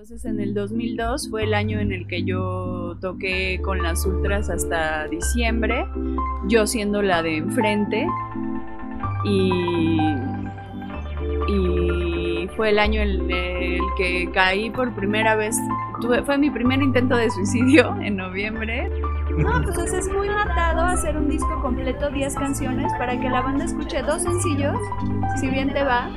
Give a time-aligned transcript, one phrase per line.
[0.00, 4.48] Entonces en el 2002 fue el año en el que yo toqué con las ultras
[4.48, 5.86] hasta diciembre,
[6.48, 8.06] yo siendo la de enfrente
[9.26, 10.00] y,
[11.48, 15.54] y fue el año en el que caí por primera vez,
[16.00, 18.88] tuve, fue mi primer intento de suicidio en noviembre.
[19.36, 23.66] No, pues es muy matado hacer un disco completo, 10 canciones, para que la banda
[23.66, 24.78] escuche dos sencillos,
[25.38, 26.08] si bien te va.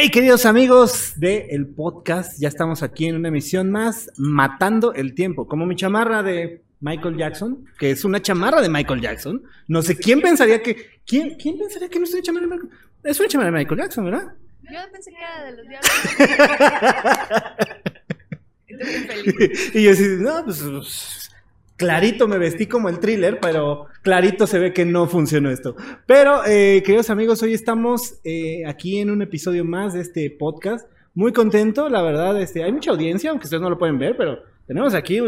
[0.00, 5.48] Hey, queridos amigos del podcast, ya estamos aquí en una emisión más, Matando el Tiempo,
[5.48, 9.42] como mi chamarra de Michael Jackson, que es una chamarra de Michael Jackson.
[9.66, 11.00] No sé quién pensaría que.
[11.04, 12.70] ¿Quién, quién pensaría que no es una chamarra de Michael
[13.02, 14.34] Es una chamarra de Michael Jackson, ¿verdad?
[14.62, 15.90] Yo pensé que era de los diablos.
[19.74, 21.27] y yo así, no, pues
[21.78, 25.76] clarito me vestí como el thriller, pero clarito se ve que no funcionó esto.
[26.06, 30.90] Pero, eh, queridos amigos, hoy estamos eh, aquí en un episodio más de este podcast.
[31.14, 34.40] Muy contento, la verdad, este, hay mucha audiencia, aunque ustedes no lo pueden ver, pero
[34.66, 35.20] tenemos aquí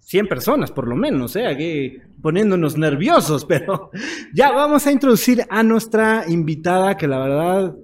[0.00, 1.46] 100 personas por lo menos, ¿eh?
[1.46, 3.90] aquí poniéndonos nerviosos, pero
[4.34, 7.76] ya vamos a introducir a nuestra invitada que la verdad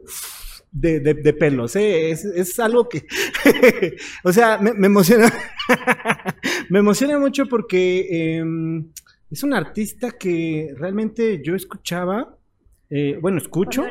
[0.71, 2.11] de, de, pelos, ¿eh?
[2.11, 3.07] es, es, algo que,
[4.25, 5.33] o sea, me, emociona,
[6.69, 8.91] me emociona mucho porque em,
[9.31, 12.37] es un artista que realmente yo escuchaba,
[12.91, 13.85] eh, bueno, escucho.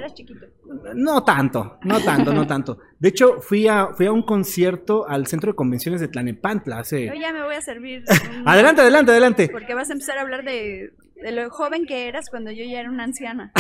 [0.95, 2.79] No tanto, no tanto, no tanto.
[2.99, 7.05] De hecho, fui a, fui a un concierto al centro de convenciones de Tlanepantla hace.
[7.07, 8.03] Yo ya me voy a servir.
[8.45, 9.49] adelante, adelante, adelante.
[9.49, 12.79] Porque vas a empezar a hablar de, de lo joven que eras cuando yo ya
[12.79, 13.51] era una anciana.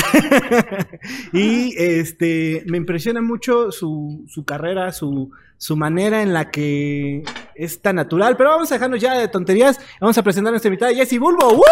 [1.33, 7.23] y este me impresiona mucho su, su carrera, su, su manera en la que
[7.55, 8.37] es tan natural.
[8.37, 9.79] Pero vamos a dejarnos ya de tonterías.
[9.99, 11.53] Vamos a presentar a nuestra invitada, Jessie Bulbo.
[11.53, 11.63] ¡Woo!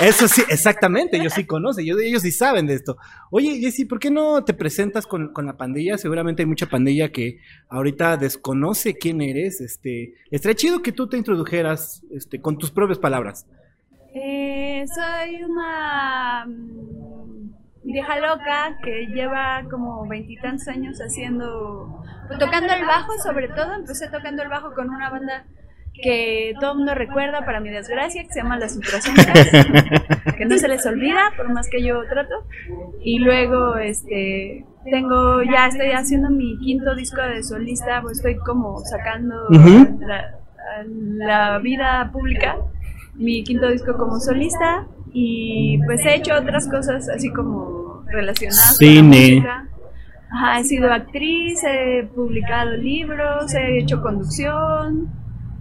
[0.00, 2.96] Eso sí, exactamente, ellos sí conocen, ellos, sí saben de esto.
[3.30, 5.98] Oye, Jessy, ¿por qué no te presentas con, la pandilla?
[5.98, 7.38] Seguramente hay mucha pandilla que
[7.68, 9.60] ahorita desconoce quién eres.
[9.60, 13.46] Este, estaría chido que tú te introdujeras este, con tus propias palabras.
[14.14, 17.52] Eh, soy una mm,
[17.84, 22.02] vieja loca que lleva como veintitantos años haciendo,
[22.38, 23.74] tocando el bajo sobre todo.
[23.74, 25.44] Empecé tocando el bajo con una banda
[25.94, 29.50] que todo el mundo recuerda para mi desgracia, que se llama Las Ultrasonicas,
[30.38, 32.34] que no se les olvida, por más que yo trato.
[33.02, 38.80] Y luego, este, tengo, ya estoy haciendo mi quinto disco de solista, pues estoy como
[38.80, 39.48] sacando
[40.00, 40.38] la,
[41.16, 42.56] la, vida pública,
[43.14, 48.94] mi quinto disco como solista, y pues he hecho otras cosas así como relacionadas con
[48.94, 49.66] la música.
[50.32, 55.10] Ajá, he sido actriz, he publicado libros, he hecho conducción,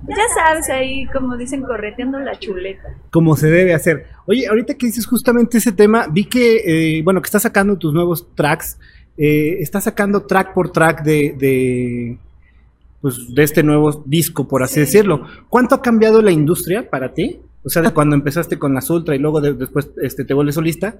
[0.08, 2.96] ya sabes, ahí como dicen, correteando la chuleta.
[3.12, 4.08] Como se debe hacer.
[4.26, 7.94] Oye, ahorita que dices justamente ese tema, vi que, eh, bueno, que estás sacando tus
[7.94, 8.80] nuevos tracks,
[9.18, 12.18] eh, estás sacando track por track de, de,
[13.02, 15.26] pues, de este nuevo disco, por así decirlo.
[15.50, 17.42] ¿Cuánto ha cambiado la industria para ti?
[17.64, 20.98] O sea, de cuando empezaste con las Ultra y luego después este, te vuelves solista,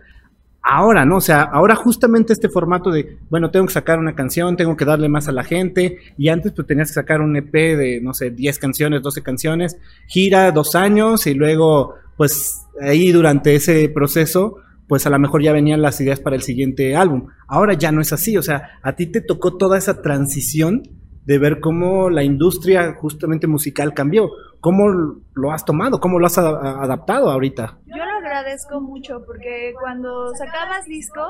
[0.62, 1.18] ahora, ¿no?
[1.18, 4.86] O sea, ahora justamente este formato de, bueno, tengo que sacar una canción, tengo que
[4.86, 8.14] darle más a la gente, y antes pues tenías que sacar un EP de, no
[8.14, 9.78] sé, 10 canciones, 12 canciones,
[10.08, 15.54] gira dos años y luego, pues ahí durante ese proceso, pues a lo mejor ya
[15.54, 17.28] venían las ideas para el siguiente álbum.
[17.48, 20.84] Ahora ya no es así, o sea, a ti te tocó toda esa transición
[21.26, 24.32] de ver cómo la industria justamente musical cambió.
[24.62, 24.88] ¿Cómo
[25.34, 26.00] lo has tomado?
[26.00, 27.78] ¿Cómo lo has adaptado ahorita?
[27.86, 27.96] Yo
[28.30, 31.22] agradezco mucho porque cuando sacabas disco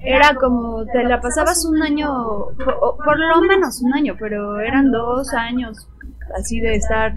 [0.00, 2.08] era como te la pasabas un año,
[2.58, 5.88] por, lo menos un año, pero eran dos años
[6.36, 7.14] así de estar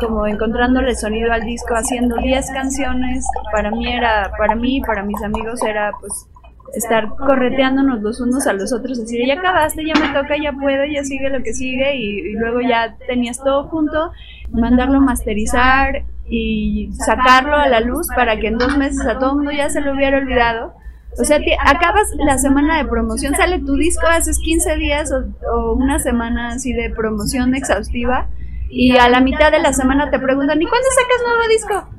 [0.00, 3.24] como encontrándole sonido al disco, haciendo 10 canciones.
[3.52, 6.26] Para mí era, para mí, para mis amigos era pues
[6.74, 10.84] estar correteándonos los unos a los otros, decir, ya acabaste, ya me toca, ya puedo,
[10.84, 14.10] ya sigue lo que sigue, y, luego ya tenías todo junto,
[14.50, 19.36] mandarlo masterizar y sacarlo a la luz para que en dos meses a todo el
[19.36, 20.74] mundo ya se lo hubiera olvidado.
[21.18, 25.74] O sea, acabas la semana de promoción, sale tu disco, haces 15 días o, o
[25.74, 28.28] una semana así de promoción exhaustiva
[28.76, 31.94] y a la mitad de la semana te preguntan, ¿y cuándo sacas nuevo disco?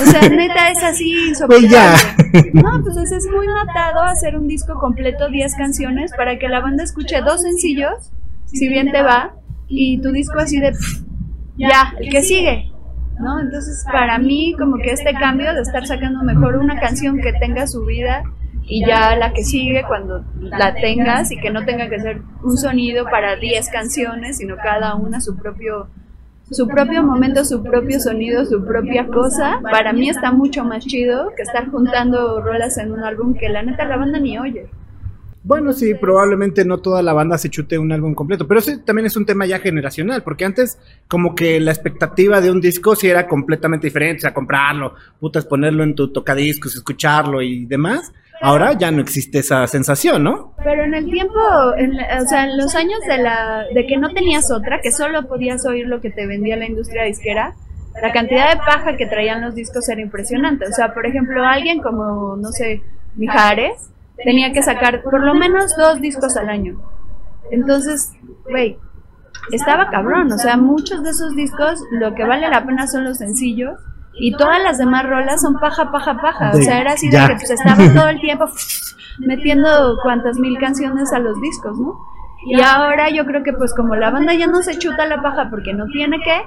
[0.00, 1.32] O sea, neta es así
[1.68, 1.92] ya.
[2.54, 6.84] No, pues es muy matado hacer un disco completo, 10 canciones, para que la banda
[6.84, 8.12] escuche dos sencillos,
[8.46, 9.34] si bien te va,
[9.66, 10.72] y tu disco así de,
[11.56, 12.69] ya, el que sigue.
[13.20, 13.40] ¿No?
[13.40, 17.66] Entonces, para mí, como que este cambio de estar sacando mejor una canción que tenga
[17.66, 18.22] su vida
[18.62, 22.56] y ya la que sigue cuando la tengas y que no tenga que ser un
[22.56, 25.88] sonido para 10 canciones, sino cada una su propio
[26.50, 31.30] su propio momento, su propio sonido, su propia cosa, para mí está mucho más chido
[31.36, 34.68] que estar juntando rolas en un álbum que la neta la banda ni oye.
[35.42, 39.06] Bueno, sí, probablemente no toda la banda se chute un álbum completo, pero ese también
[39.06, 40.78] es un tema ya generacional, porque antes
[41.08, 45.46] como que la expectativa de un disco sí era completamente diferente, o sea, comprarlo, putas,
[45.46, 48.12] ponerlo en tu tocadiscos, escucharlo y demás.
[48.42, 50.54] Ahora ya no existe esa sensación, ¿no?
[50.64, 51.38] Pero en el tiempo,
[51.76, 55.26] en, o sea, en los años de, la, de que no tenías otra, que solo
[55.26, 57.54] podías oír lo que te vendía la industria disquera,
[58.00, 60.66] la cantidad de paja que traían los discos era impresionante.
[60.66, 62.82] O sea, por ejemplo, alguien como, no sé,
[63.16, 63.89] Mijares,
[64.24, 66.80] tenía que sacar por lo menos dos discos al año.
[67.50, 68.12] Entonces,
[68.48, 68.78] güey,
[69.52, 70.32] estaba cabrón.
[70.32, 73.78] O sea, muchos de esos discos lo que vale la pena son los sencillos
[74.14, 76.50] y todas las demás rolas son paja, paja, paja.
[76.54, 78.46] O sea, era así de que pues, estaba todo el tiempo
[79.18, 81.98] metiendo cuantas mil canciones a los discos, ¿no?
[82.42, 85.50] Y ahora yo creo que pues como la banda ya no se chuta la paja
[85.50, 86.42] porque no tiene que,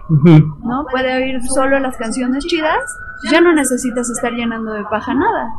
[0.63, 0.85] ¿no?
[0.89, 2.97] Puede oír solo las canciones chidas,
[3.31, 5.53] ya no necesitas estar llenando de paja nada.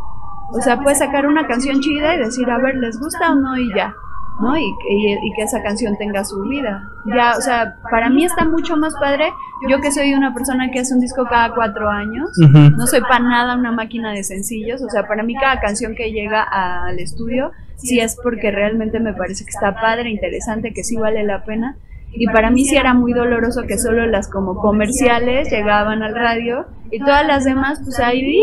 [0.53, 3.57] O sea, puedes sacar una canción chida y decir, a ver, ¿les gusta o no?
[3.57, 3.95] Y ya.
[4.41, 4.57] ¿no?
[4.57, 6.91] Y, y, que esa canción tenga su vida.
[7.07, 9.33] Ya, o sea, para mí está mucho más padre.
[9.69, 13.21] Yo que soy una persona que hace un disco cada cuatro años, no soy para
[13.21, 14.83] nada una máquina de sencillos.
[14.83, 19.15] O sea, para mí cada canción que llega al estudio, sí es porque realmente me
[19.15, 21.77] parece que está padre, interesante, que sí vale la pena.
[22.17, 26.67] Y para mí sí era muy doloroso que solo las como comerciales llegaban al radio
[26.91, 28.41] y todas las demás, pues ahí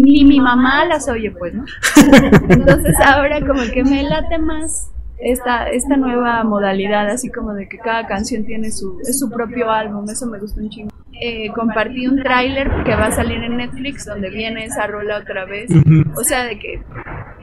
[0.00, 1.64] ni mi mamá las oye, pues, ¿no?
[2.48, 7.78] Entonces ahora como que me late más esta, esta nueva modalidad, así como de que
[7.78, 10.90] cada canción tiene su, es su propio álbum, eso me gusta un chingo.
[11.20, 15.44] Eh, compartí un tráiler que va a salir en Netflix donde viene esa rola otra
[15.46, 15.68] vez.
[16.16, 16.80] O sea, de que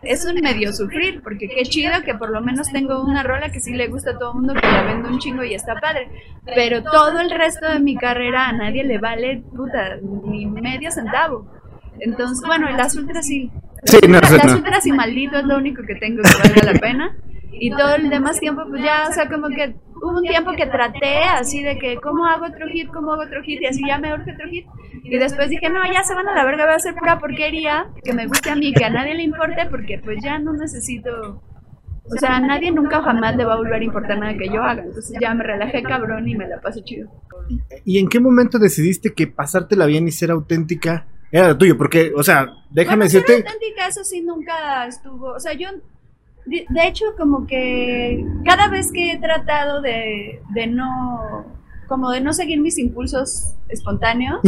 [0.06, 3.60] es un medio sufrir, porque qué chido que por lo menos tengo una rola que
[3.60, 6.10] sí le gusta a todo el mundo, que la vendo un chingo y está padre.
[6.46, 11.48] Pero todo el resto de mi carrera a nadie le vale, puta, ni medio centavo.
[12.00, 13.52] Entonces, bueno, las ultras sí.
[13.84, 17.16] Sí, las ultras y maldito es lo único que tengo que valga la pena
[17.60, 20.66] y todo el demás tiempo, pues ya, o sea, como que hubo un tiempo que
[20.66, 22.90] traté así de que, ¿cómo hago otro hit?
[22.92, 23.62] ¿Cómo hago otro hit?
[23.62, 24.66] Y así ya me urge otro hit.
[25.04, 27.88] Y después dije, no, ya se van a la verga, voy a hacer pura porquería
[28.04, 31.42] que me guste a mí, que a nadie le importe, porque pues ya no necesito.
[32.07, 34.62] O sea, a nadie nunca jamás le va a volver a importar nada que yo
[34.62, 34.84] haga.
[34.84, 37.10] Entonces ya me relajé cabrón y me la paso chido.
[37.84, 41.78] ¿Y en qué momento decidiste que pasártela bien y ser auténtica era lo tuyo?
[41.78, 43.38] Porque, o sea, déjame decirte.
[43.38, 45.34] Ser auténtica, eso sí nunca estuvo.
[45.34, 45.69] O sea, yo
[46.45, 51.45] de, hecho, como que cada vez que he tratado de, de, no,
[51.88, 54.39] como de no seguir mis impulsos espontáneos,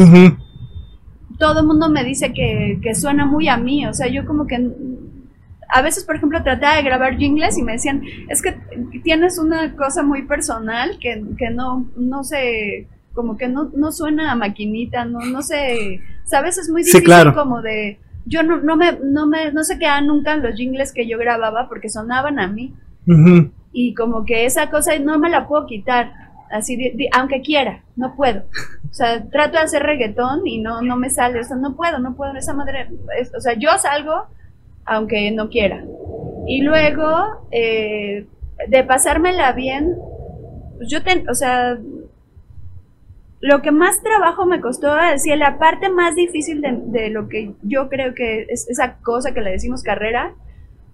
[1.38, 4.48] todo el mundo me dice que, que, suena muy a mí, o sea, yo como
[4.48, 4.72] que
[5.70, 8.54] a veces, por ejemplo, trataba de grabar jingles y me decían, es que
[9.04, 14.32] tienes una cosa muy personal que, que no, no sé, como que no, no suena
[14.32, 18.98] a maquinita, no, no sé, sabes, es muy difícil como de yo no, no me,
[19.04, 22.74] no me, no se quedaban nunca los jingles que yo grababa porque sonaban a mí.
[23.72, 26.12] Y como que esa cosa no me la puedo quitar,
[26.52, 28.44] así, aunque quiera, no puedo.
[28.90, 32.00] O sea, trato de hacer reggaetón y no, no me sale, o sea, no puedo,
[32.00, 32.90] no puedo, esa madre,
[33.36, 34.28] o sea, yo salgo
[34.86, 35.84] aunque no quiera.
[36.48, 38.26] Y luego, eh,
[38.68, 39.96] de pasármela bien,
[40.78, 41.78] pues yo, ten, o sea,
[43.40, 47.88] lo que más trabajo me costó, decir, la parte más difícil de, lo que yo
[47.90, 50.34] creo que es esa cosa que le decimos carrera,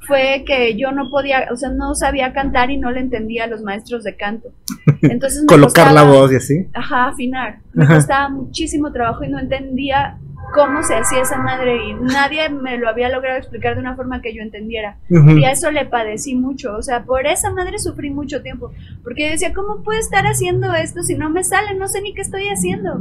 [0.06, 3.48] fue que yo no podía, o sea, no sabía cantar y no le entendía a
[3.48, 4.50] los maestros de canto.
[5.02, 6.68] Entonces Colocar la voz y así.
[6.74, 7.60] Ajá, afinar.
[7.72, 10.18] Me costaba muchísimo trabajo y no entendía
[10.54, 14.22] cómo se hacía esa madre y nadie me lo había logrado explicar de una forma
[14.22, 14.98] que yo entendiera.
[15.10, 18.72] Y a eso le padecí mucho, o sea, por esa madre sufrí mucho tiempo,
[19.04, 21.76] porque decía, ¿cómo puedo estar haciendo esto si no me sale?
[21.76, 22.98] No sé ni qué estoy haciendo.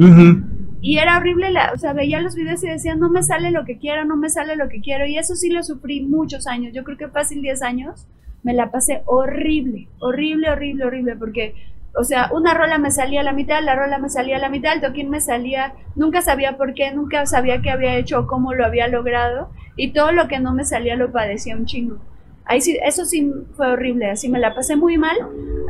[0.80, 3.64] Y era horrible, la, o sea, veía los videos y decía, no me sale lo
[3.64, 5.06] que quiero, no me sale lo que quiero.
[5.06, 8.08] Y eso sí lo sufrí muchos años, yo creo que fácil 10 años,
[8.42, 11.54] me la pasé horrible, horrible, horrible, horrible, porque
[11.94, 14.48] o sea, una rola me salía a la mitad, la rola me salía a la
[14.48, 18.26] mitad, el toquín me salía, nunca sabía por qué, nunca sabía qué había hecho o
[18.26, 21.98] cómo lo había logrado, y todo lo que no me salía lo padecía un chingo.
[22.44, 25.16] Ahí sí, eso sí fue horrible, así me la pasé muy mal,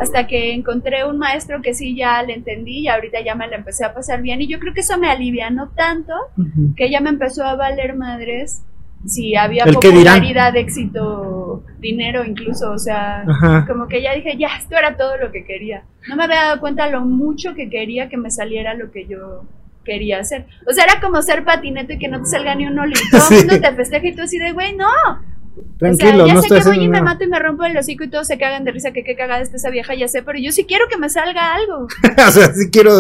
[0.01, 3.57] hasta que encontré un maestro que sí ya le entendí y ahorita ya me la
[3.57, 6.15] empecé a pasar bien, y yo creo que eso me alivianó tanto
[6.77, 8.63] que ya me empezó a valer madres
[9.07, 13.25] si había popularidad, éxito, dinero incluso, o sea,
[13.67, 15.83] como que ya dije, ya, esto era todo lo que quería.
[16.09, 19.45] No me había dado cuenta lo mucho que quería que me saliera lo que yo
[19.85, 20.47] quería hacer.
[20.67, 23.31] O sea, era como ser patineto y que no te salga ni un olito, todo
[23.31, 24.87] el mundo te festeja y tú así de, güey, no,
[25.79, 27.65] Tranquilo, o sea, ya no sé estoy que voy y me mato y me rompo
[27.65, 30.09] el hocico y todos se cagan de risa que qué cagada está esa vieja, ya
[30.09, 31.89] sé, pero yo sí quiero que me salga algo.
[32.29, 32.93] o sea, sí quiero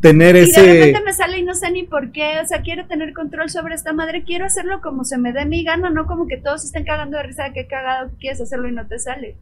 [0.00, 0.62] tener Y de ese...
[0.62, 3.74] repente me sale y no sé ni por qué, o sea, quiero tener control sobre
[3.74, 6.84] esta madre, quiero hacerlo como se me dé mi gana, no como que todos estén
[6.84, 9.36] cagando de risa de qué cagado que quieres hacerlo y no te sale.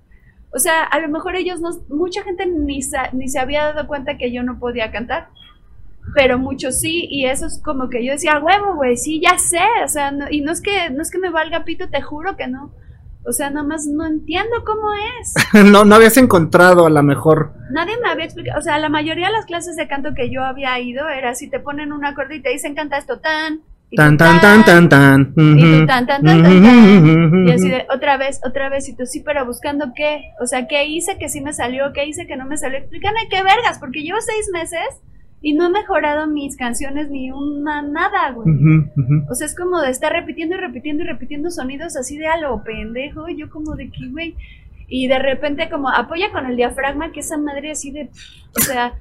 [0.52, 3.86] O sea, a lo mejor ellos no, mucha gente ni, sa- ni se había dado
[3.86, 5.28] cuenta que yo no podía cantar,
[6.14, 9.38] pero muchos sí, y eso es como que yo decía, "A huevo, güey, sí, ya
[9.38, 12.02] sé, o sea, no- y no es que no es que me valga pito, te
[12.02, 12.72] juro que no.
[13.26, 14.88] O sea, nada más no entiendo cómo
[15.20, 15.34] es.
[15.72, 17.52] no, no habías encontrado a la mejor...
[17.70, 20.42] Nadie me había explicado, o sea, la mayoría de las clases de canto que yo
[20.42, 23.96] había ido era si te ponen un acorde y te dicen canta esto tan, y
[23.96, 25.34] Tan, tan, tan, tan, tan.
[25.36, 27.46] y tú tan, tan, tan, tan, tan.
[27.46, 30.66] Y así de otra vez, otra vez, y tú sí, pero buscando qué, o sea,
[30.66, 33.78] qué hice que sí me salió, qué hice que no me salió, explícame qué vergas,
[33.78, 34.80] porque llevo seis meses
[35.42, 38.48] y no he mejorado mis canciones ni una nada, güey.
[39.28, 42.36] O sea, es como de estar repitiendo y repitiendo y repitiendo sonidos así de a
[42.36, 43.28] lo pendejo.
[43.28, 44.34] Yo como de que, güey.
[44.90, 48.10] Y de repente como apoya con el diafragma, que esa madre así de...
[48.58, 48.94] O sea,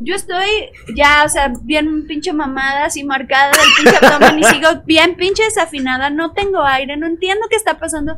[0.00, 0.46] yo estoy
[0.94, 5.44] ya, o sea, bien pinche mamada, así marcada del pinche abdomen y sigo bien pinche
[5.44, 6.08] desafinada.
[6.08, 8.16] No tengo aire, no entiendo qué está pasando.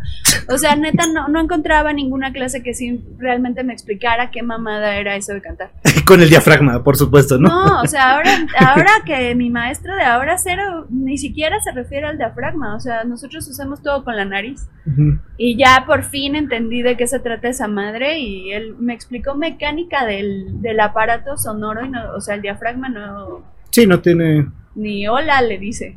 [0.48, 4.96] O sea, neta, no, no encontraba ninguna clase que sí realmente me explicara qué mamada
[4.96, 5.72] era eso de cantar.
[6.06, 7.48] Con el diafragma, por supuesto, ¿no?
[7.48, 12.06] No, o sea, ahora, ahora que mi maestro de ahora cero ni siquiera se refiere
[12.06, 14.68] al diafragma, o sea, nosotros usamos todo con la nariz.
[14.86, 15.18] Ujú.
[15.36, 19.34] Y ya por fin entendí de qué se trata esa madre y él me explicó
[19.34, 24.48] mecánica del, del aparato sonoro, y no, o sea, el diafragma no, Sí, no tiene...
[24.74, 25.96] ni hola le dice.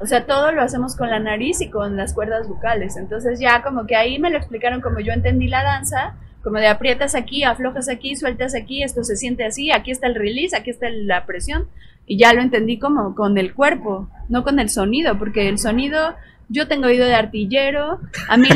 [0.00, 2.96] O sea, todo lo hacemos con la nariz y con las cuerdas vocales.
[2.96, 6.68] Entonces ya como que ahí me lo explicaron como yo entendí la danza, como de
[6.68, 10.70] aprietas aquí, aflojas aquí, sueltas aquí, esto se siente así, aquí está el release, aquí
[10.70, 11.66] está la presión.
[12.06, 16.14] Y ya lo entendí como con el cuerpo, no con el sonido, porque el sonido,
[16.48, 18.48] yo tengo oído de artillero, a mí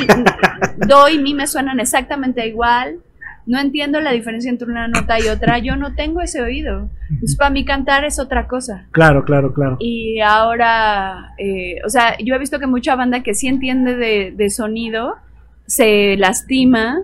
[0.87, 2.99] do y mi me suenan exactamente igual.
[3.47, 6.91] No entiendo la diferencia entre una nota y otra, yo no tengo ese oído.
[7.09, 8.87] Entonces, para mí cantar es otra cosa.
[8.91, 9.79] Claro, claro, claro.
[9.81, 14.35] Y ahora, eh, o sea, yo he visto que mucha banda que sí entiende de,
[14.37, 15.17] de sonido
[15.65, 16.99] se lastima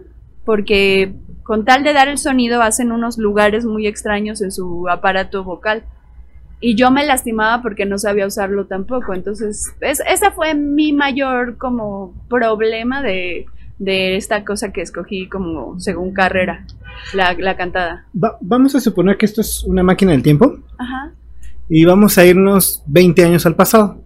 [0.45, 5.45] porque con tal de dar el sonido hacen unos lugares muy extraños en su aparato
[5.45, 5.85] vocal.
[6.61, 9.13] Y yo me lastimaba porque no sabía usarlo tampoco.
[9.15, 13.47] Entonces, es, esa fue mi mayor como problema de,
[13.79, 16.65] de esta cosa que escogí como según carrera,
[17.13, 18.07] la, la cantada.
[18.23, 21.13] Va- vamos a suponer que esto es una máquina del tiempo Ajá.
[21.69, 24.01] y vamos a irnos 20 años al pasado.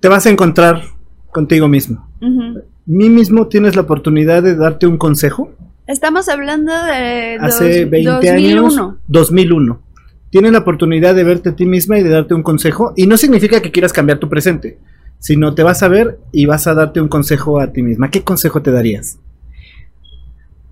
[0.00, 0.82] Te vas a encontrar
[1.30, 2.06] contigo mismo.
[2.20, 2.60] ujú.
[2.88, 5.50] Mí mismo tienes la oportunidad de darte un consejo.
[5.88, 8.66] Estamos hablando de Hace dos- 20 2001.
[8.66, 9.80] años, 2001.
[10.30, 12.92] Tienes la oportunidad de verte a ti misma y de darte un consejo.
[12.96, 14.78] Y no significa que quieras cambiar tu presente,
[15.18, 18.10] sino te vas a ver y vas a darte un consejo a ti misma.
[18.10, 19.18] ¿Qué consejo te darías?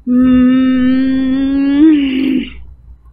[0.06, 0.94] Mm,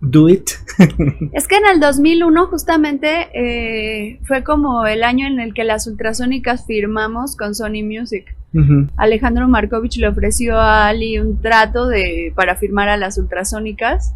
[0.02, 0.50] Do it.
[1.34, 5.86] es que en el 2001 justamente eh, fue como el año en el que las
[5.86, 8.36] ultrasónicas firmamos con Sony Music.
[8.98, 14.14] Alejandro Markovich le ofreció a Ali un trato de, para firmar a las ultrasónicas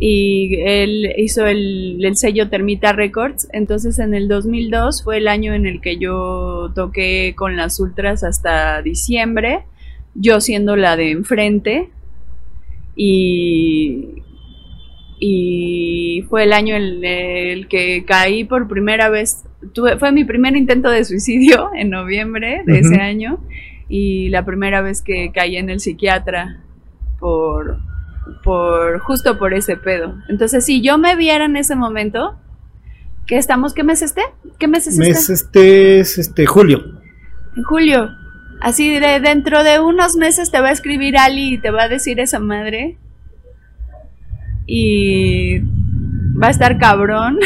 [0.00, 3.48] y él hizo el, el sello Termita Records.
[3.52, 8.22] Entonces en el 2002 fue el año en el que yo toqué con las ultras
[8.22, 9.64] hasta diciembre,
[10.14, 11.90] yo siendo la de enfrente
[12.94, 14.22] y,
[15.18, 19.44] y fue el año en el que caí por primera vez.
[19.72, 23.40] Tuve, fue mi primer intento de suicidio en noviembre de ese año
[23.88, 26.60] y la primera vez que caí en el psiquiatra
[27.18, 27.80] por,
[28.42, 30.14] por justo por ese pedo.
[30.28, 32.38] Entonces, si yo me viera en ese momento,
[33.26, 33.74] ¿qué estamos?
[33.74, 34.22] ¿Qué mes este?
[34.58, 35.32] ¿Qué mes es Mes este?
[35.32, 36.82] este es este julio.
[37.56, 38.10] En julio.
[38.60, 41.88] Así de dentro de unos meses te va a escribir Ali y te va a
[41.88, 42.98] decir esa madre.
[44.66, 45.60] Y
[46.40, 47.38] va a estar cabrón.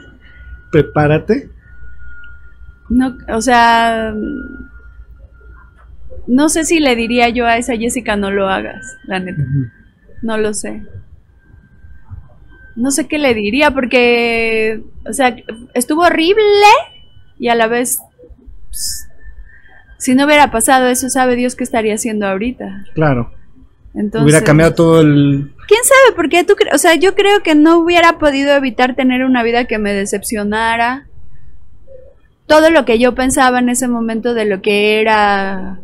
[0.72, 1.50] Prepárate.
[2.88, 4.12] No, o sea,
[6.26, 9.42] no sé si le diría yo a esa Jessica no lo hagas, la neta.
[9.42, 9.79] Ujú.
[10.22, 10.82] No lo sé.
[12.76, 15.36] No sé qué le diría porque, o sea,
[15.74, 16.42] estuvo horrible
[17.38, 17.98] y a la vez,
[18.66, 19.08] pues,
[19.98, 22.86] si no hubiera pasado eso, sabe Dios qué estaría haciendo ahorita.
[22.94, 23.32] Claro.
[23.94, 25.52] Entonces, Hubiera cambiado todo el.
[25.66, 29.24] ¿Quién sabe por qué tú O sea, yo creo que no hubiera podido evitar tener
[29.24, 31.06] una vida que me decepcionara.
[32.46, 35.80] Todo lo que yo pensaba en ese momento de lo que era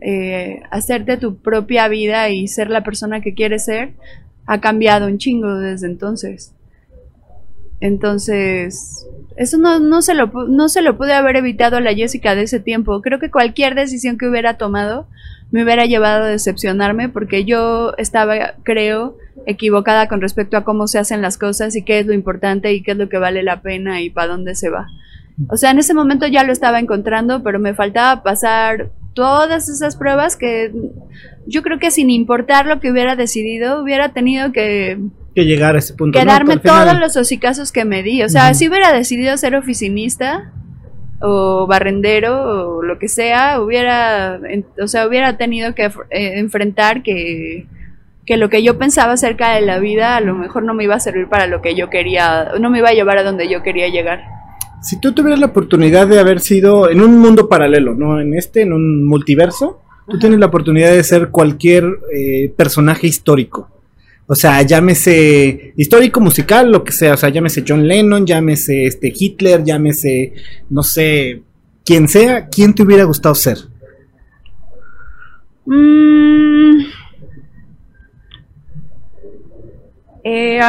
[0.00, 3.94] eh, hacerte tu propia vida y ser la persona que quieres ser,
[4.46, 6.52] ha cambiado un chingo desde entonces.
[7.80, 12.34] Entonces, eso no, no, se lo, no se lo pude haber evitado a la Jessica
[12.34, 13.02] de ese tiempo.
[13.02, 15.06] Creo que cualquier decisión que hubiera tomado
[15.50, 20.98] me hubiera llevado a decepcionarme porque yo estaba, creo, equivocada con respecto a cómo se
[20.98, 23.60] hacen las cosas y qué es lo importante y qué es lo que vale la
[23.60, 24.88] pena y para dónde se va.
[25.48, 29.96] O sea, en ese momento ya lo estaba encontrando, pero me faltaba pasar todas esas
[29.96, 30.72] pruebas que
[31.46, 34.98] yo creo que sin importar lo que hubiera decidido, hubiera tenido que,
[35.34, 36.18] que llegar a ese punto.
[36.18, 38.22] Quedarme todos los hocicazos que me di.
[38.22, 40.52] O sea, si hubiera decidido ser oficinista
[41.20, 44.40] o barrendero o lo que sea, hubiera,
[44.80, 47.66] o sea, hubiera tenido que eh, enfrentar que,
[48.24, 50.94] que lo que yo pensaba acerca de la vida a lo mejor no me iba
[50.94, 53.62] a servir para lo que yo quería, no me iba a llevar a donde yo
[53.62, 54.35] quería llegar.
[54.86, 58.62] Si tú tuvieras la oportunidad de haber sido en un mundo paralelo, no en este,
[58.62, 63.68] en un multiverso, tú tienes la oportunidad de ser cualquier eh, personaje histórico.
[64.28, 67.14] O sea, llámese histórico, musical, lo que sea.
[67.14, 70.34] O sea, llámese John Lennon, llámese este Hitler, llámese,
[70.70, 71.42] no sé,
[71.84, 73.58] quien sea, ¿quién te hubiera gustado ser?
[75.64, 76.78] Mm.
[80.22, 80.60] Eh,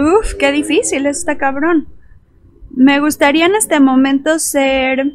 [0.00, 1.97] uf, qué difícil está cabrón.
[2.78, 5.14] Me gustaría en este momento ser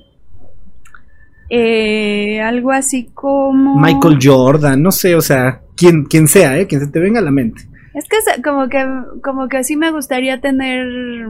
[1.50, 3.80] eh, algo así como...
[3.80, 6.68] Michael Jordan, no sé, o sea, quien, quien sea, ¿eh?
[6.68, 7.62] Quien se te venga a la mente.
[7.94, 8.86] Es que como que,
[9.24, 11.26] como que sí me gustaría tener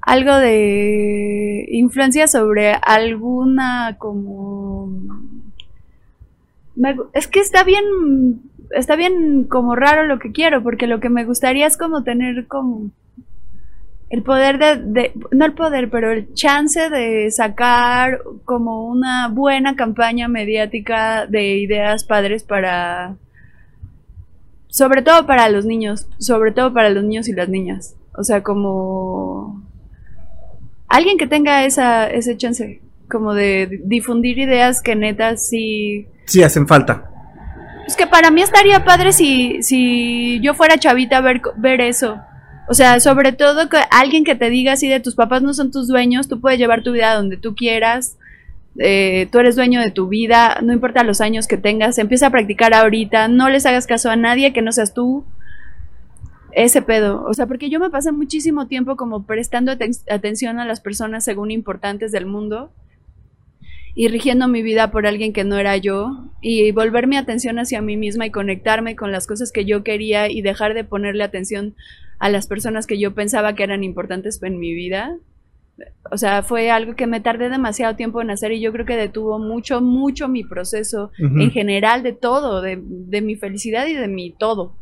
[0.00, 4.90] algo de influencia sobre alguna como...
[7.12, 7.84] es que está bien,
[8.70, 12.46] está bien como raro lo que quiero, porque lo que me gustaría es como tener
[12.46, 12.90] como
[14.12, 20.28] el poder de, no el poder, pero el chance de sacar como una buena campaña
[20.28, 23.16] mediática de ideas padres para,
[24.68, 27.96] sobre todo para los niños, sobre todo para los niños y las niñas.
[28.14, 29.62] O sea, como
[30.88, 36.06] alguien que tenga esa, ese chance, como de difundir ideas que neta sí...
[36.26, 37.10] Sí, hacen falta.
[37.86, 42.20] Es que para mí estaría padre si, si yo fuera chavita ver, ver eso
[42.68, 45.70] o sea, sobre todo que alguien que te diga así de tus papás no son
[45.70, 48.16] tus dueños, tú puedes llevar tu vida donde tú quieras,
[48.78, 52.30] eh, tú eres dueño de tu vida, no importa los años que tengas, empieza a
[52.30, 55.24] practicar ahorita, no les hagas caso a nadie que no seas tú.
[56.54, 60.80] Ese pedo, o sea, porque yo me pasé muchísimo tiempo como prestando atención a las
[60.80, 62.70] personas según importantes del mundo
[63.94, 67.82] y rigiendo mi vida por alguien que no era yo y volver mi atención hacia
[67.82, 71.74] mí misma y conectarme con las cosas que yo quería y dejar de ponerle atención
[72.18, 75.16] a las personas que yo pensaba que eran importantes en mi vida.
[76.10, 78.96] O sea, fue algo que me tardé demasiado tiempo en hacer y yo creo que
[78.96, 84.08] detuvo mucho, mucho mi proceso en general de todo, de, de mi felicidad y de
[84.08, 84.74] mi todo.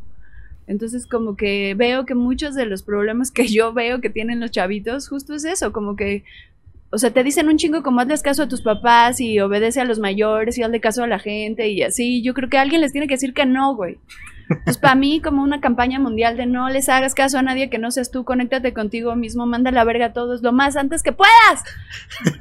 [0.66, 4.52] Entonces como que veo que muchos de los problemas que yo veo que tienen los
[4.52, 6.22] chavitos justo es eso, como que
[6.90, 9.84] o sea, te dicen un chingo como hazles caso a tus papás y obedece a
[9.84, 12.22] los mayores y hazle caso a la gente y así.
[12.22, 13.98] Yo creo que alguien les tiene que decir que no, güey.
[14.64, 17.78] Pues para mí, como una campaña mundial de no les hagas caso a nadie que
[17.78, 21.12] no seas tú, conéctate contigo mismo, manda la verga a todos lo más antes que
[21.12, 21.30] puedas.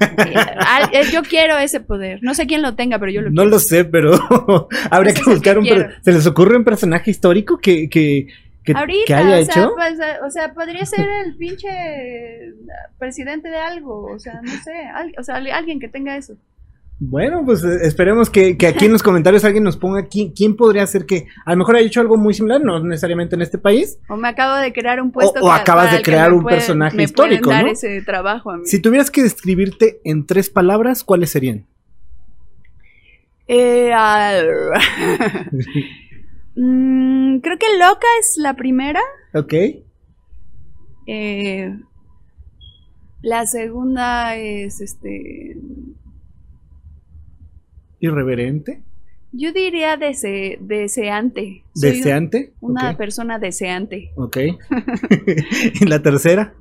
[0.92, 2.18] Eh, yo quiero ese poder.
[2.22, 3.44] No sé quién lo tenga, pero yo lo quiero.
[3.44, 4.12] No lo sé, pero
[4.90, 5.66] habría que buscar un.
[5.66, 8.26] ¿Se les ocurre un personaje histórico que, que,
[8.74, 11.68] Ahorita, haya o sea, pues, o sea, podría ser el pinche
[12.98, 16.36] presidente de algo, o sea, no sé, o sea, alguien que tenga eso.
[17.02, 20.86] Bueno, pues eh, esperemos que, aquí en los comentarios alguien nos ponga quién, quién podría
[20.86, 23.98] ser que a lo mejor haya hecho algo muy similar, no necesariamente en este país.
[24.10, 25.40] O me acabo de crear un puesto.
[25.40, 28.66] O, acabas de crear un personaje histórico, dar ese trabajo a mí.
[28.66, 31.66] Si tuvieras que describirte en tres palabras, ¿cuáles serían?
[33.48, 33.92] Eh,
[36.56, 39.00] Mm, creo que loca es la primera.
[39.34, 39.54] Ok.
[41.06, 41.78] Eh,
[43.22, 45.56] la segunda es este.
[48.00, 48.82] ¿Irreverente?
[49.32, 51.62] Yo diría deseante.
[51.74, 52.52] ¿Deseante?
[52.60, 54.10] una persona deseante.
[54.16, 54.38] Ok.
[55.80, 56.54] ¿Y la tercera?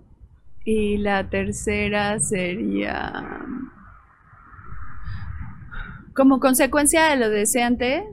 [0.65, 3.43] Y la tercera sería.
[6.13, 8.03] Como consecuencia de lo deseante,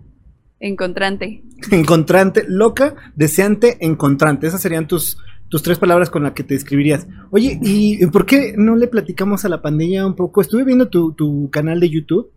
[0.61, 1.43] Encontrante.
[1.71, 4.47] Encontrante, loca, deseante, encontrante.
[4.47, 7.07] Esas serían tus, tus tres palabras con las que te describirías.
[7.31, 10.41] Oye, ¿y por qué no le platicamos a la pandilla un poco?
[10.41, 12.31] Estuve viendo tu, canal de YouTube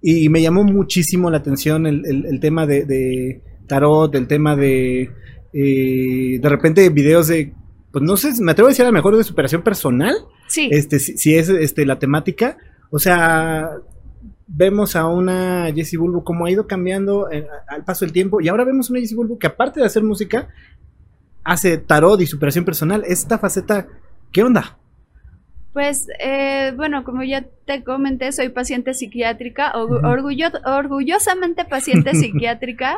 [0.00, 5.10] y me llamó muchísimo la atención el, tema de, tarot, el tema de
[5.54, 7.52] eh, de repente videos de,
[7.92, 10.14] pues no sé, me atrevo a decir a lo mejor de superación personal.
[10.48, 10.68] Sí.
[10.70, 12.56] Este, si, si es este, la temática.
[12.90, 13.70] O sea,
[14.54, 18.48] vemos a una Jessie Bulbo como ha ido cambiando eh, al paso del tiempo y
[18.48, 20.48] ahora vemos una Jessie Bulbo que aparte de hacer música
[21.44, 23.02] hace tarot y superación personal.
[23.06, 23.88] Esta faceta,
[24.32, 24.78] ¿qué onda?
[25.72, 32.96] Pues eh, bueno, como ya te comenté, soy paciente psiquiátrica, orgullosamente paciente psiquiátrica,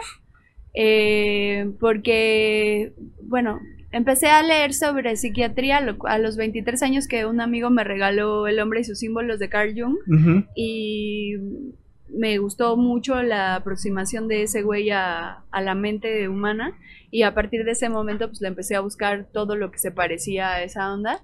[0.75, 3.61] eh, porque, bueno,
[3.95, 8.59] empecé a leer sobre psiquiatría a los 23 años que un amigo me regaló El
[8.59, 9.99] hombre y sus símbolos de Carl Jung.
[10.57, 11.37] Y
[12.09, 16.77] me gustó mucho la aproximación de ese güey a, a, la mente humana.
[17.13, 19.93] Y a partir de ese momento pues le empecé a buscar todo lo que se
[19.93, 21.23] parecía a esa onda.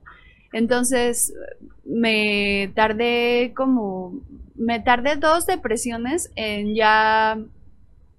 [0.52, 1.34] Entonces
[1.84, 4.20] me tardé como,
[4.54, 7.36] me tardé dos depresiones en ya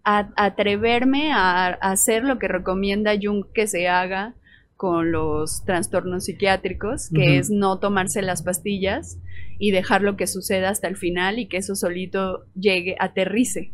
[0.04, 4.34] atreverme a, hacer lo que recomienda Jung que se haga
[4.82, 9.20] con los trastornos psiquiátricos, que es no tomarse las pastillas
[9.60, 13.74] y dejar lo que suceda hasta el final y que eso solito llegue, aterrice.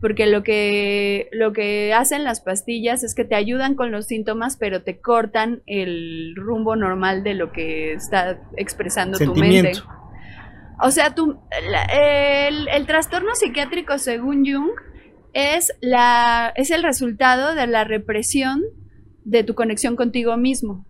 [0.00, 4.56] Porque lo que, lo que hacen las pastillas es que te ayudan con los síntomas,
[4.56, 9.72] pero te cortan el rumbo normal de lo que está expresando tu mente.
[10.80, 11.40] O sea, tu,
[11.92, 14.70] el, el, trastorno psiquiátrico, según Jung,
[15.32, 18.62] es, la, es el resultado de la represión
[19.26, 20.86] de tu conexión contigo mismo.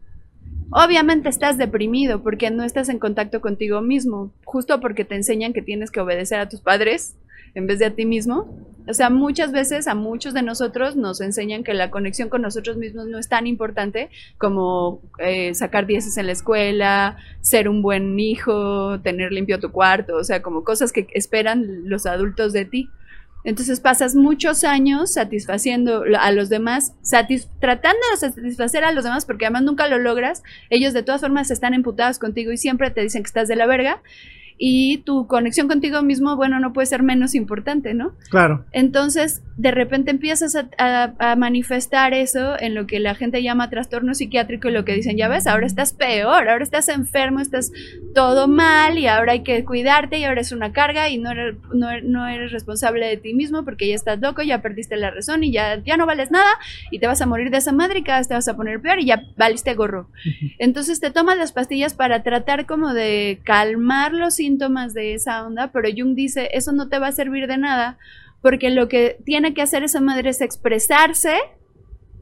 [0.71, 5.63] Obviamente estás deprimido porque no estás en contacto contigo mismo, justo porque te enseñan que
[5.63, 7.17] tienes que obedecer a tus padres
[7.55, 8.47] en vez de a ti mismo.
[8.87, 12.77] O sea, muchas veces a muchos de nosotros nos enseñan que la conexión con nosotros
[12.77, 18.21] mismos no es tan importante como eh, sacar dieces en la escuela, ser un buen
[18.21, 22.91] hijo, tener limpio tu cuarto, o sea, como cosas que esperan los adultos de ti.
[23.47, 26.95] Entonces pasas muchos años satisfaciendo a los demás,
[27.61, 30.43] tratando de satisfacer a los demás, porque además nunca lo logras.
[30.69, 33.67] Ellos de todas formas están emputados contigo y siempre te dicen que estás de la
[33.67, 34.03] verga
[34.59, 38.13] y tu conexión contigo mismo, bueno, no puede ser menos importante, ¿no?
[38.31, 38.65] Claro.
[38.73, 44.69] Entonces, de repente empiezas a, manifestar eso en lo que la gente llama trastorno psiquiátrico
[44.69, 47.73] y lo que dicen, ya ves, ahora estás peor, ahora estás enfermo, estás
[48.15, 51.57] todo mal y ahora hay que cuidarte y ahora es una carga y no eres,
[51.73, 55.53] no, eres responsable de ti mismo porque ya estás loco, ya perdiste la razón y
[55.53, 56.51] ya, ya no vales nada
[56.91, 58.81] y te vas a morir de esa madre y cada vez te vas a poner
[58.81, 60.11] peor y ya valiste gorro.
[60.59, 65.73] Entonces te tomas las pastillas para tratar como de calmar los síntomas de esa onda,
[65.73, 67.99] pero Jung dice, eso no te va a servir de nada
[68.43, 71.35] porque lo que tiene que hacer esa madre es expresarse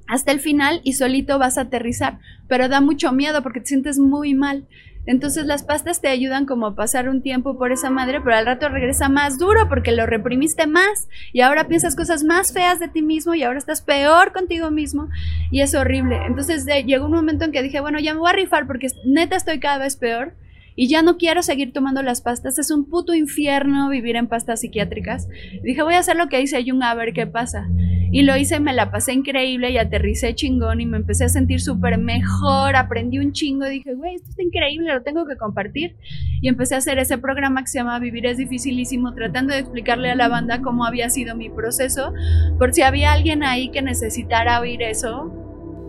[0.07, 3.99] hasta el final y solito vas a aterrizar, pero da mucho miedo porque te sientes
[3.99, 4.67] muy mal.
[5.07, 8.47] Entonces las pastas te ayudan como a pasar un tiempo por esa madre, pero al
[8.47, 12.89] rato regresa más duro porque lo reprimiste más y ahora piensas cosas más feas de
[12.89, 15.11] ti mismo y ahora estás peor contigo mismo
[15.51, 16.21] y es horrible.
[16.27, 19.37] Entonces llegó un momento en que dije, bueno, ya me voy a rifar porque neta
[19.37, 20.33] estoy cada vez peor
[20.77, 24.61] y ya no quiero seguir tomando las pastas, es un puto infierno vivir en pastas
[24.61, 25.29] psiquiátricas.
[25.63, 27.69] dije, voy a hacer lo que dice Jung a ver qué pasa.
[28.11, 31.61] Y lo hice, me la pasé increíble y aterricé chingón y me empecé a sentir
[31.61, 35.97] súper mejor, aprendí un chingo y dije, güey, esto está increíble, lo tengo que compartir.
[36.41, 40.11] Y empecé a hacer ese programa que se llama Vivir es dificilísimo, tratando de explicarle
[40.11, 42.13] a la banda cómo había sido mi proceso,
[42.59, 45.33] por si había alguien ahí que necesitara oír eso.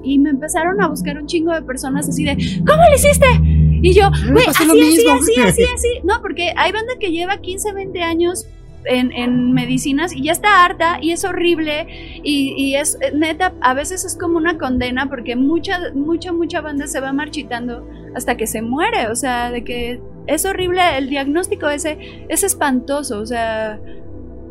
[0.03, 3.64] Y me empezaron a buscar un chingo de personas así de, ¿cómo lo hiciste?
[3.81, 5.87] Y yo, güey, así, así, así, así, así.
[6.03, 8.47] No, porque hay banda que lleva 15, 20 años
[8.85, 11.87] en, en, medicinas y ya está harta y es horrible
[12.23, 16.87] y, y, es neta, a veces es como una condena porque mucha, mucha, mucha banda
[16.87, 21.69] se va marchitando hasta que se muere, o sea, de que es horrible, el diagnóstico
[21.69, 23.79] ese es espantoso, o sea,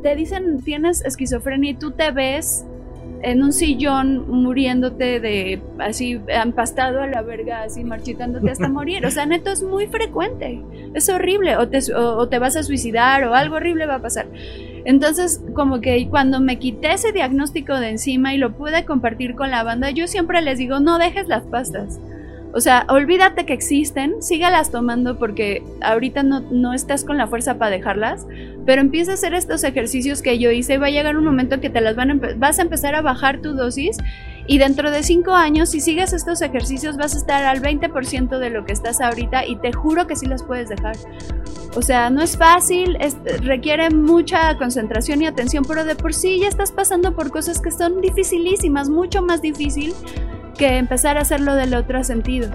[0.03, 2.67] te dicen tienes esquizofrenia y tú te ves
[3.25, 9.07] en un sillón muriéndote de así empastado a la verga, así marchitándote hasta morir.
[9.07, 10.63] O sea, neto es muy frecuente.
[10.93, 11.57] Es horrible.
[11.57, 14.27] O te, o, te vas a suicidar o algo horrible va a pasar.
[14.85, 19.51] Entonces, como que cuando me quité ese diagnóstico de encima y lo pude compartir con
[19.51, 21.99] la banda, yo siempre les digo, no dejes las pastas.
[22.57, 27.59] O sea, olvídate que existen, sígalas tomando porque ahorita no, no estás con la fuerza
[27.59, 28.29] para dejarlas,
[28.65, 31.61] pero empieza a hacer estos ejercicios que yo hice y va a llegar un momento
[31.61, 33.99] que te las vas a empezar a bajar tu dosis
[34.47, 38.51] y dentro de cinco años, si sigues estos ejercicios, vas a estar al 20% de
[38.51, 40.97] lo que estás ahorita y te juro que sí las puedes dejar.
[41.75, 42.97] O sea, no es fácil,
[43.43, 47.73] requiere mucha concentración y atención, pero de por sí ya estás pasando por cosas que
[47.73, 49.93] son dificilísimas, mucho más difícil
[50.55, 52.51] que empezar a hacerlo del otro sentido.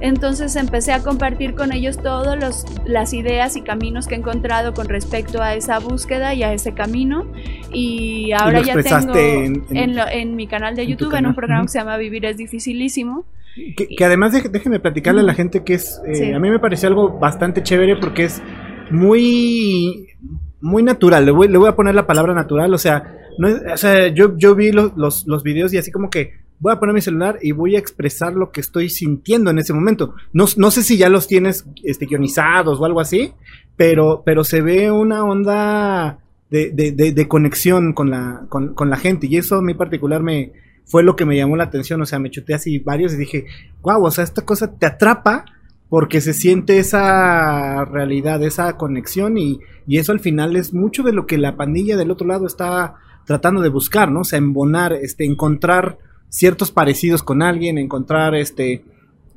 [0.00, 4.88] Entonces empecé a compartir con ellos todas las ideas y caminos que he encontrado con
[4.88, 7.26] respecto a esa búsqueda y a ese camino.
[7.70, 11.98] Y ahora ya tengo en, mi canal de YouTube, en un programa que se llama
[11.98, 13.26] Vivir es dificilísimo.
[13.76, 17.18] Que, además déjeme platicarle a la gente que es, eh, a mí me pareció algo
[17.18, 18.42] bastante chévere porque es
[18.90, 20.08] muy,
[20.62, 21.26] muy natural.
[21.26, 24.36] Le voy, le voy a poner la palabra natural, o sea, no o sea yo,
[24.38, 27.38] yo vi los, los, los videos y así como que voy a poner mi celular
[27.42, 30.14] y voy a expresar lo que estoy sintiendo en ese momento.
[30.32, 33.32] No, no sé si ya los tienes este, guionizados o algo así,
[33.76, 36.18] pero, pero se ve una onda
[36.50, 40.52] de, de, conexión con la, con, con, la gente y eso a mí particular me
[40.84, 43.46] fue lo que me llamó la atención, o sea, me chuté así varios y dije,
[43.82, 45.44] wow, o sea, esta cosa te atrapa
[45.88, 51.12] porque se siente esa realidad, esa conexión y, y eso al final es mucho de
[51.12, 54.20] lo que la pandilla del otro lado está tratando de buscar, ¿no?
[54.20, 55.98] O sea, embonar, este, encontrar
[56.30, 58.82] ciertos parecidos con alguien, encontrar este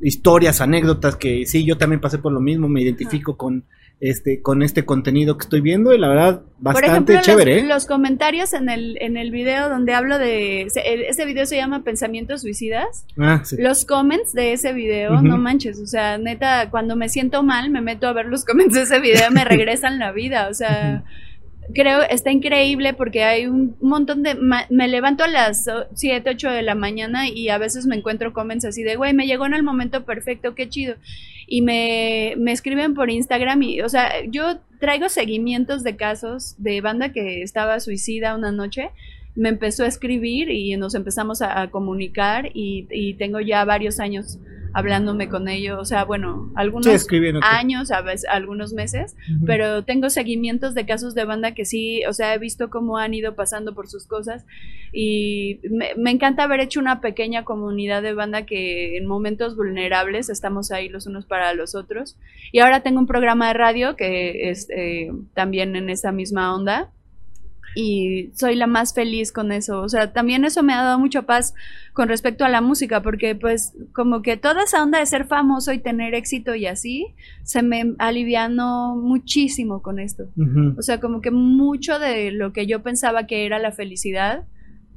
[0.01, 3.65] historias, anécdotas que sí, yo también pasé por lo mismo, me identifico con
[3.99, 7.55] este con este contenido que estoy viendo y la verdad bastante chévere.
[7.55, 7.67] Los, ¿eh?
[7.67, 12.41] los, comentarios en el en el video donde hablo de ese video se llama Pensamientos
[12.41, 13.05] suicidas.
[13.17, 13.55] Ah, sí.
[13.59, 17.81] Los comments de ese video, no manches, o sea, neta cuando me siento mal me
[17.81, 21.05] meto a ver los comments de ese video, me regresan la vida, o sea,
[21.73, 26.61] creo está increíble porque hay un montón de me levanto a las 7, 8 de
[26.61, 29.63] la mañana y a veces me encuentro comments así de, güey, me llegó en el
[29.63, 30.95] momento perfecto, qué chido.
[31.47, 36.81] Y me, me escriben por Instagram y, o sea, yo traigo seguimientos de casos de
[36.81, 38.89] banda que estaba suicida una noche
[39.35, 44.37] me empezó a escribir y nos empezamos a, comunicar y, y, tengo ya varios años
[44.73, 46.87] hablándome con ellos, o sea, bueno, algunos
[47.43, 49.15] años, a veces, algunos meses,
[49.45, 53.13] pero tengo seguimientos de casos de banda que sí, o sea, he visto cómo han
[53.13, 54.45] ido pasando por sus cosas
[54.91, 60.71] y me, encanta haber hecho una pequeña comunidad de banda que en momentos vulnerables estamos
[60.71, 62.17] ahí los unos para los otros.
[62.51, 66.91] Y ahora tengo un programa de radio que es eh, también en esa misma onda
[67.75, 69.81] y soy la más feliz con eso.
[69.81, 71.53] O sea, también eso me ha dado mucha paz
[71.93, 75.73] con respecto a la música, porque pues como que toda esa onda de ser famoso
[75.73, 80.25] y tener éxito y así, se me alivianó muchísimo con esto.
[80.77, 84.43] O sea, como que mucho de lo que yo pensaba que era la felicidad,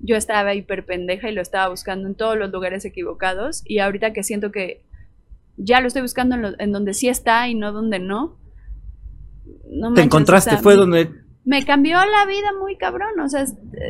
[0.00, 4.12] yo estaba hiper pendeja y lo estaba buscando en todos los lugares equivocados y ahorita
[4.12, 4.82] que siento que
[5.56, 8.36] ya lo estoy buscando en, donde sí está y no donde no.
[9.70, 13.44] no Te encontraste, fue donde me cambió la vida muy cabrón, o sea,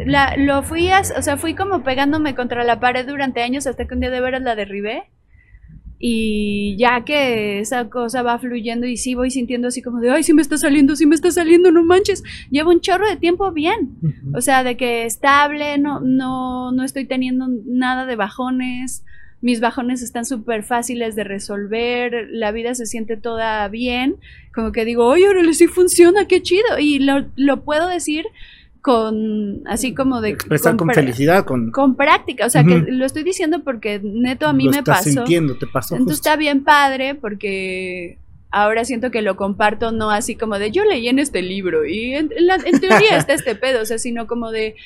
[0.05, 3.87] la, lo fui, a, o sea, fui como pegándome contra la pared durante años hasta
[3.87, 5.05] que un día de veras la derribé.
[5.99, 10.23] Y ya que esa cosa va fluyendo y sí voy sintiendo así como de, ay,
[10.23, 12.23] sí me está saliendo, sí me está saliendo, no manches.
[12.51, 13.97] Llevo un chorro de tiempo bien.
[14.35, 19.03] O sea, de que estable, no, no, no estoy teniendo nada de bajones
[19.47, 24.17] mis bajones están súper fáciles de resolver, la vida se siente toda bien,
[24.53, 28.25] como que digo, oye, ahora sí funciona, qué chido, y lo, lo puedo decir
[28.83, 33.25] con así como de expresar con, felicidad con con práctica o sea que lo estoy
[33.25, 35.11] diciendo porque neto a mí me pasó.
[35.11, 38.17] sintiendo, te pasó entonces está bien padre porque
[38.53, 42.15] ahora siento que lo comparto no así como de yo leí en este libro y
[42.15, 44.77] en, en teoría está este pedo o sea sino como de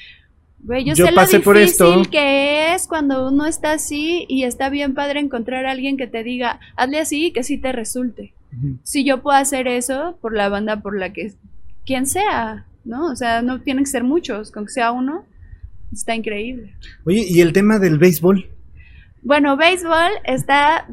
[0.85, 5.67] yo, sé lo difícil que es cuando uno está así y está bien padre encontrar
[5.67, 8.35] a alguien que te diga, hazle así y que sí te resulte.
[8.83, 11.33] Si yo puedo hacer eso por la banda por la que
[11.87, 13.07] quien sea, ¿no?
[13.07, 15.25] O sea, no tienen que ser muchos, con que sea uno,
[15.93, 16.75] está increíble.
[17.05, 18.47] Oye, ¿y el tema del béisbol?
[19.23, 20.87] Bueno, béisbol está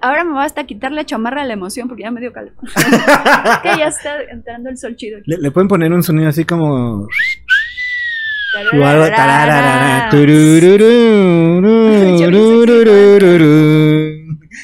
[0.00, 2.52] ahora me va hasta quitar la chamarra de la emoción porque ya me dio calor.
[3.62, 5.20] que ya está entrando el sol chido.
[5.24, 7.06] ¿Le, pueden poner un sonido así como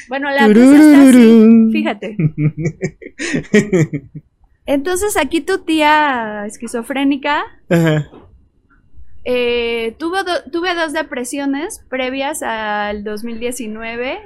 [0.07, 1.11] bueno, la cosa está
[1.71, 2.17] fíjate.
[4.65, 7.43] Entonces aquí tu tía esquizofrénica
[9.23, 10.17] eh, tuvo
[10.51, 14.19] tuve dos depresiones previas al 2019.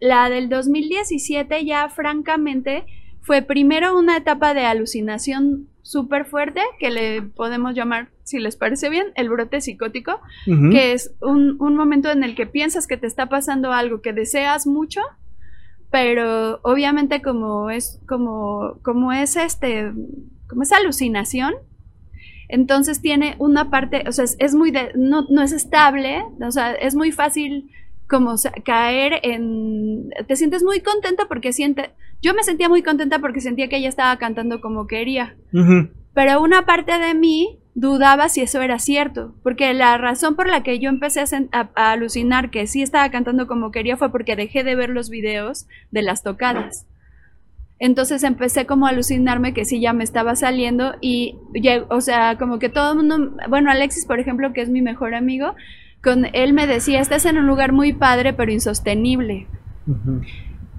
[0.00, 2.84] La del 2017 ya francamente
[3.22, 8.88] fue primero una etapa de alucinación súper fuerte que le podemos llamar, si les parece
[8.88, 13.06] bien, el brote psicótico, que es un, un, momento en el que piensas que te
[13.06, 15.00] está pasando algo que deseas mucho,
[15.90, 19.92] pero obviamente como es como como es este
[20.48, 21.54] como es alucinación,
[22.48, 26.94] entonces tiene una parte, o sea, es, muy no, no es estable, o sea, es
[26.94, 27.70] muy fácil
[28.12, 30.10] como caer en...
[30.28, 31.90] Te sientes muy contenta porque siente...
[32.20, 35.34] Yo me sentía muy contenta porque sentía que ella estaba cantando como quería.
[36.14, 40.62] Pero una parte de mí dudaba si eso era cierto, porque la razón por la
[40.62, 44.62] que yo empecé a, a, alucinar que sí estaba cantando como quería fue porque dejé
[44.62, 46.86] de ver los videos de las tocadas.
[47.78, 51.36] Entonces empecé como a alucinarme que sí ya me estaba saliendo y,
[51.88, 55.14] o sea, como que todo el mundo, bueno, Alexis, por ejemplo, que es mi mejor
[55.14, 55.56] amigo,
[56.02, 59.46] con él me decía, estás en un lugar muy padre pero insostenible.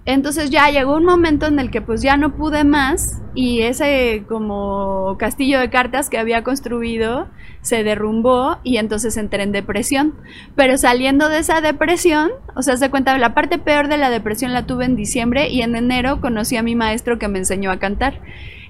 [0.05, 4.25] Entonces ya llegó un momento en el que pues ya no pude más y ese
[4.27, 7.27] como castillo de cartas que había construido
[7.61, 10.13] se derrumbó y entonces entré en depresión.
[10.57, 14.51] Pero saliendo de esa depresión, o sea, se cuenta, la parte peor de la depresión
[14.51, 17.79] la tuve en diciembre y en enero conocí a mi maestro que me enseñó a
[17.79, 18.19] cantar.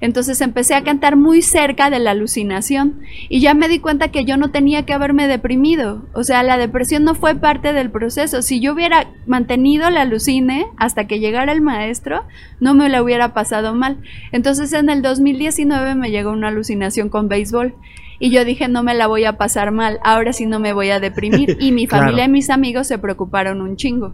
[0.04, 4.26] Entonces empecé a cantar muy cerca de la alucinación y ya me di cuenta que
[4.26, 6.04] yo no tenía que haberme deprimido.
[6.12, 8.42] O sea, la depresión no fue parte del proceso.
[8.42, 12.26] Si yo hubiera mantenido la alucine hasta que llegara el maestro,
[12.60, 13.98] no me la hubiera pasado mal.
[14.34, 17.74] Entonces en el 2019 me llegó una alucinación con béisbol
[18.20, 20.90] y yo dije, no me la voy a pasar mal, ahora sí no me voy
[20.90, 21.56] a deprimir.
[21.62, 24.14] Y mi familia y mis amigos se preocuparon un chingo.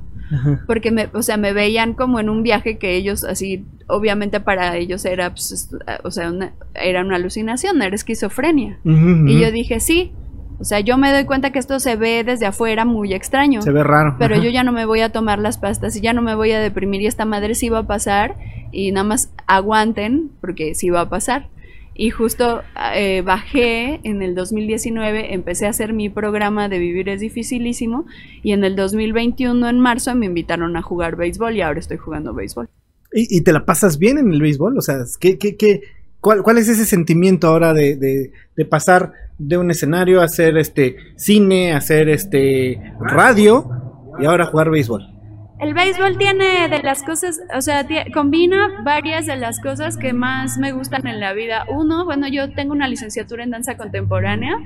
[0.67, 4.77] Porque me, o sea, me veían como en un viaje que ellos así, obviamente para
[4.77, 5.69] ellos era, pues,
[6.03, 8.79] o sea, una, era una alucinación, era esquizofrenia.
[8.83, 10.13] Y yo dije, sí,
[10.59, 13.61] o sea, yo me doy cuenta que esto se ve desde afuera muy extraño.
[13.61, 14.17] Se ve raro.
[14.19, 16.51] Pero yo ya no me voy a tomar las pastas y ya no me voy
[16.51, 18.35] a deprimir y esta madre sí va a pasar
[18.71, 21.47] y nada más aguanten porque sí va a pasar.
[22.01, 22.63] Y justo
[22.95, 28.05] eh, bajé en el 2019, empecé a hacer mi programa de Vivir es dificilísimo
[28.41, 32.33] y en el 2021, en marzo, me invitaron a jugar béisbol y ahora estoy jugando
[32.33, 32.69] béisbol.
[33.11, 34.77] ¿Y, te la pasas bien en el béisbol?
[34.77, 35.81] O sea, ¿qué, qué, qué,
[36.21, 40.57] cuál, cuál es ese sentimiento ahora de, de, de, pasar de un escenario a hacer
[40.57, 43.69] este cine, a hacer este radio
[44.21, 45.18] y ahora jugar béisbol?
[45.59, 50.57] El béisbol tiene de las cosas, o sea, combina varias de las cosas que más
[50.57, 51.65] me gustan en la vida.
[51.67, 54.57] Uno, bueno, yo tengo una licenciatura en danza contemporánea.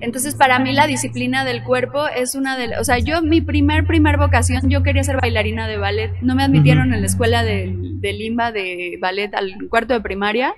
[0.00, 3.86] Entonces, para mí la disciplina del cuerpo es una de, o sea, yo mi primer
[3.86, 6.12] primer vocación, yo quería ser bailarina de ballet.
[6.22, 10.54] No me admitieron en la escuela de, de Limba de ballet al cuarto de primaria.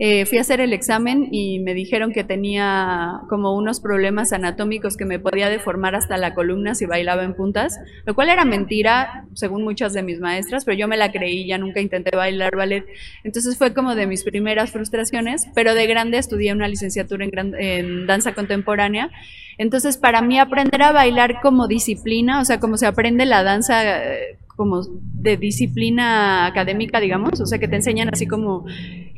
[0.00, 4.96] Eh, fui a hacer el examen y me dijeron que tenía como unos problemas anatómicos
[4.96, 9.26] que me podía deformar hasta la columna si bailaba en puntas, lo cual era mentira,
[9.34, 12.86] según muchas de mis maestras, pero yo me la creí, ya nunca intenté bailar ballet.
[13.24, 18.06] Entonces fue como de mis primeras frustraciones, pero de grande estudié una licenciatura en, en
[18.06, 19.10] danza contemporánea.
[19.58, 24.04] Entonces, para mí aprender a bailar como disciplina, o sea, como se aprende la danza
[24.04, 28.66] eh, como de disciplina académica, digamos, o sea, que te enseñan así como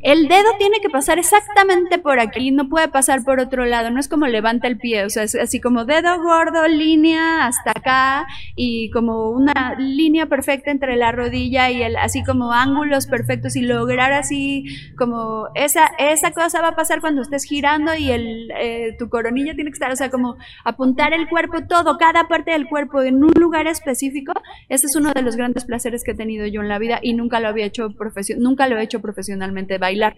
[0.03, 3.99] el dedo tiene que pasar exactamente por aquí, no puede pasar por otro lado, no
[3.99, 8.27] es como levanta el pie, o sea, es así como dedo gordo, línea hasta acá
[8.55, 13.61] y como una línea perfecta entre la rodilla y el así como ángulos perfectos y
[13.61, 14.65] lograr así
[14.97, 19.53] como esa esa cosa va a pasar cuando estés girando y el eh, tu coronilla
[19.53, 23.23] tiene que estar, o sea, como apuntar el cuerpo todo, cada parte del cuerpo en
[23.23, 24.33] un lugar específico,
[24.69, 27.13] ese es uno de los grandes placeres que he tenido yo en la vida y
[27.13, 27.93] nunca lo había hecho
[28.37, 30.15] nunca lo he hecho profesionalmente bailar.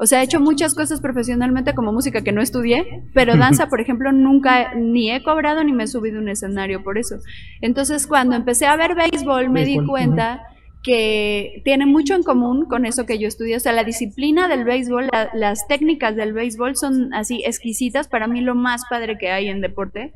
[0.00, 3.80] O sea, he hecho muchas cosas profesionalmente como música que no estudié, pero danza, por
[3.80, 7.16] ejemplo, nunca ni he cobrado ni me he subido a un escenario por eso.
[7.60, 10.42] Entonces, cuando empecé a ver béisbol, me di cuenta
[10.84, 13.56] que tiene mucho en común con eso que yo estudié.
[13.56, 18.06] O sea, la disciplina del béisbol, las técnicas del béisbol son así exquisitas.
[18.06, 20.12] Para mí lo más padre que hay en deporte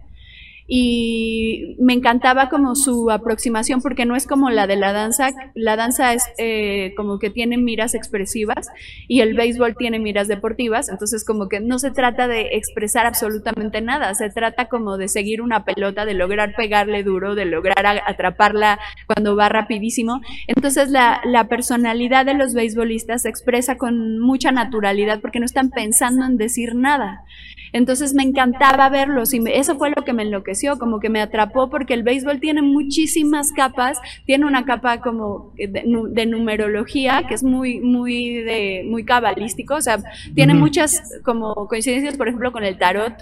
[0.74, 5.76] y me encantaba como su aproximación porque no es como la de la danza, la
[5.76, 8.70] danza es eh, como que tiene miras expresivas
[9.06, 13.82] y el béisbol tiene miras deportivas, entonces como que no se trata de expresar absolutamente
[13.82, 18.78] nada, se trata como de seguir una pelota, de lograr pegarle duro, de lograr atraparla
[19.06, 25.20] cuando va rapidísimo, entonces la, la personalidad de los beisbolistas se expresa con mucha naturalidad
[25.20, 27.26] porque no están pensando en decir nada.
[27.72, 31.68] Entonces me encantaba verlos y eso fue lo que me enloqueció, como que me atrapó
[31.68, 37.80] porque el béisbol tiene muchísimas capas, tiene una capa como de, numerología que es muy,
[37.80, 39.98] muy, de, muy cabalístico, o sea,
[40.34, 43.14] tiene muchas como coincidencias, por ejemplo, con el tarot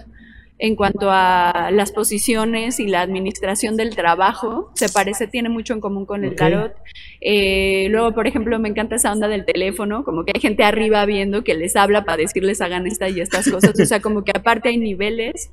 [0.60, 4.70] en cuanto a las posiciones y la administración del trabajo.
[4.74, 6.74] Se parece, tiene mucho en común con el tarot.
[7.22, 11.04] Eh, luego, por ejemplo, me encanta esa onda del teléfono, como que hay gente arriba
[11.06, 13.72] viendo que les habla para decirles hagan esta y estas cosas.
[13.80, 15.50] O sea, como que aparte hay niveles.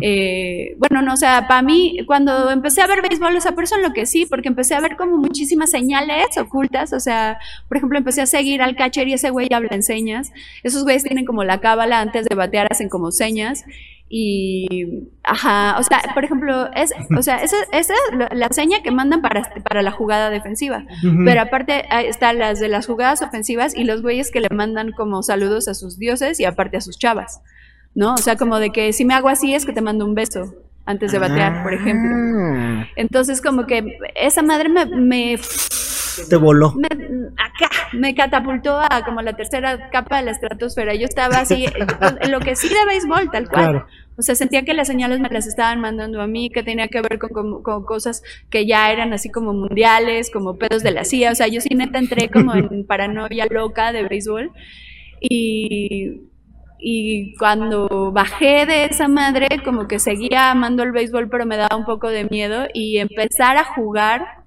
[0.00, 3.64] Eh, bueno, no, o sea, para mí, cuando empecé a ver béisbol, o sea, por
[3.64, 6.94] eso sí, porque empecé a ver como muchísimas señales ocultas.
[6.94, 7.38] O sea,
[7.68, 10.32] por ejemplo, empecé a seguir al catcher y ese güey habla en señas.
[10.62, 13.64] Esos güeyes tienen como la cábala antes de batear, hacen como señas.
[14.08, 18.92] Y, ajá, o sea, por ejemplo, es, o sea, esa, esa es la seña que
[18.92, 20.84] mandan para, para la jugada defensiva.
[21.24, 25.22] Pero aparte están las de las jugadas ofensivas y los güeyes que le mandan como
[25.22, 27.40] saludos a sus dioses y aparte a sus chavas,
[27.94, 28.14] ¿no?
[28.14, 30.54] O sea, como de que si me hago así es que te mando un beso.
[30.86, 32.14] Antes de batear, por ejemplo.
[32.14, 35.38] Ah, Entonces como que esa madre me, me,
[36.30, 36.72] te voló.
[36.74, 36.86] me-
[37.36, 40.94] acá me catapultó a como la tercera capa de la estratosfera.
[40.94, 41.66] Yo estaba así,
[42.20, 43.64] en lo que sí de béisbol, tal cual.
[43.70, 43.86] Claro.
[44.18, 47.02] O sea, sentía que las señales me las estaban mandando a mí, que tenía que
[47.02, 51.04] ver con, con- con cosas que ya eran así como mundiales, como pedos de la
[51.04, 51.32] CIA.
[51.32, 54.52] O sea, yo sí neta entré como en paranoia loca de béisbol.
[55.20, 56.25] Y,
[56.88, 61.76] y cuando bajé de esa madre, como que seguía amando el béisbol, pero me daba
[61.76, 62.68] un poco de miedo.
[62.74, 64.44] Y empezar a jugar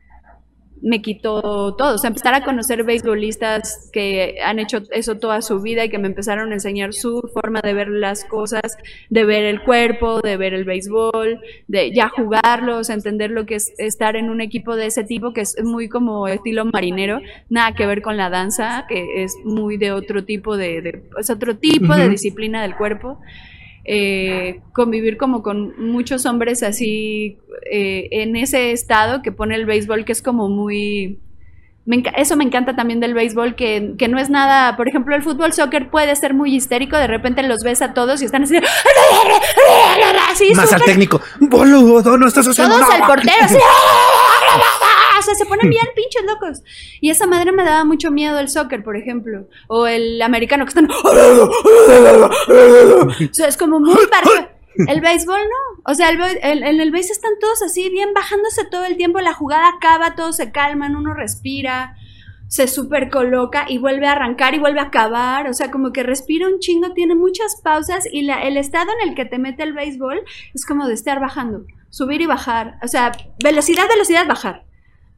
[0.81, 1.95] me quitó todo.
[1.95, 5.97] O sea, empezar a conocer beisbolistas que han hecho eso toda su vida y que
[5.97, 8.77] me empezaron a enseñar su forma de ver las cosas,
[9.09, 13.73] de ver el cuerpo, de ver el béisbol, de ya jugarlos, entender lo que es
[13.77, 17.19] estar en un equipo de ese tipo que es muy como estilo marinero,
[17.49, 21.29] nada que ver con la danza, que es muy de otro tipo de, de- es
[21.29, 23.19] otro tipo de disciplina del cuerpo.
[23.85, 27.37] Eh, convivir como con muchos hombres así
[27.71, 31.17] eh, en ese estado que pone el béisbol que es como muy
[31.85, 35.23] me eso me encanta también del béisbol que, que no es nada por ejemplo el
[35.23, 38.57] fútbol soccer puede ser muy histérico de repente los ves a todos y están así
[40.29, 41.21] así Más al técnico.
[41.39, 43.01] Boludo, no estás haciendo todos nada.
[43.01, 43.57] al portero así
[45.19, 46.63] o sea se ponen bien pinches locos
[47.01, 50.69] y esa madre me daba mucho miedo el soccer por ejemplo o el americano que
[50.69, 50.87] están
[53.29, 54.31] o sea, es como muy parco.
[54.87, 55.81] El béisbol no.
[55.91, 58.95] O sea, el, be- el- en el béis están todos así, bien bajándose todo el
[58.97, 59.19] tiempo.
[59.19, 61.95] La jugada acaba, todos se calman, uno respira,
[62.47, 65.49] se super coloca y vuelve a arrancar y vuelve a acabar.
[65.49, 69.09] O sea, como que respira un chingo, tiene muchas pausas y la- el estado en
[69.09, 70.21] el que te mete el béisbol
[70.53, 72.77] es como de estar bajando, subir y bajar.
[72.81, 73.11] O sea,
[73.43, 74.63] velocidad, velocidad, bajar.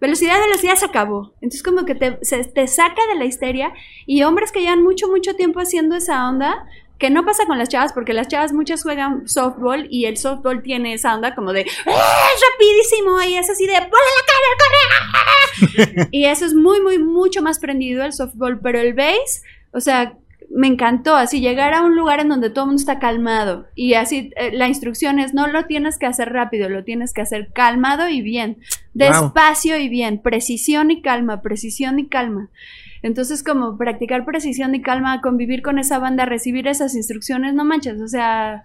[0.01, 1.31] Velocidad, velocidad se acabó.
[1.35, 3.71] Entonces como que te, se- te saca de la histeria
[4.05, 6.65] y hombres que llevan mucho, mucho tiempo haciendo esa onda,
[6.97, 10.61] que no pasa con las chavas, porque las chavas muchas juegan softball y el softball
[10.61, 16.07] tiene esa onda como de ¡Ah, rapidísimo y es así de ¡Bola la cara, corre!
[16.11, 19.41] y eso es muy, muy, mucho más prendido el softball, pero el base,
[19.73, 20.13] o sea,
[20.53, 23.93] me encantó así llegar a un lugar en donde todo el mundo está calmado y
[23.93, 27.51] así eh, la instrucción es no lo tienes que hacer rápido, lo tienes que hacer
[27.53, 28.57] calmado y bien,
[28.93, 32.49] despacio y bien, precisión y calma, precisión y calma.
[33.03, 37.99] Entonces, como practicar precisión y calma, convivir con esa banda, recibir esas instrucciones, no manches,
[37.99, 38.63] o sea,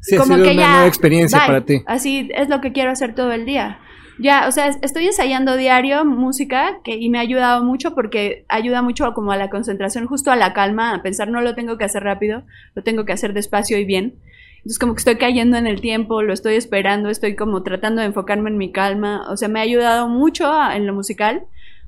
[0.00, 0.70] Sí, ha como sido que una ya.
[0.72, 1.46] nueva experiencia bye.
[1.46, 1.82] para ti.
[1.86, 3.78] Así es lo que quiero hacer todo el día.
[4.20, 8.44] Ya, o sea, es- estoy ensayando diario música que, y me ha ayudado mucho porque
[8.48, 11.78] ayuda mucho como a la concentración, justo a la calma, a pensar no lo tengo
[11.78, 12.42] que hacer rápido,
[12.74, 14.14] lo tengo que hacer despacio y bien.
[14.58, 18.08] Entonces como que estoy cayendo en el tiempo, lo estoy esperando, estoy como tratando de
[18.08, 19.24] enfocarme en mi calma.
[19.30, 21.42] O sea, me ha ayudado mucho a- en lo musical,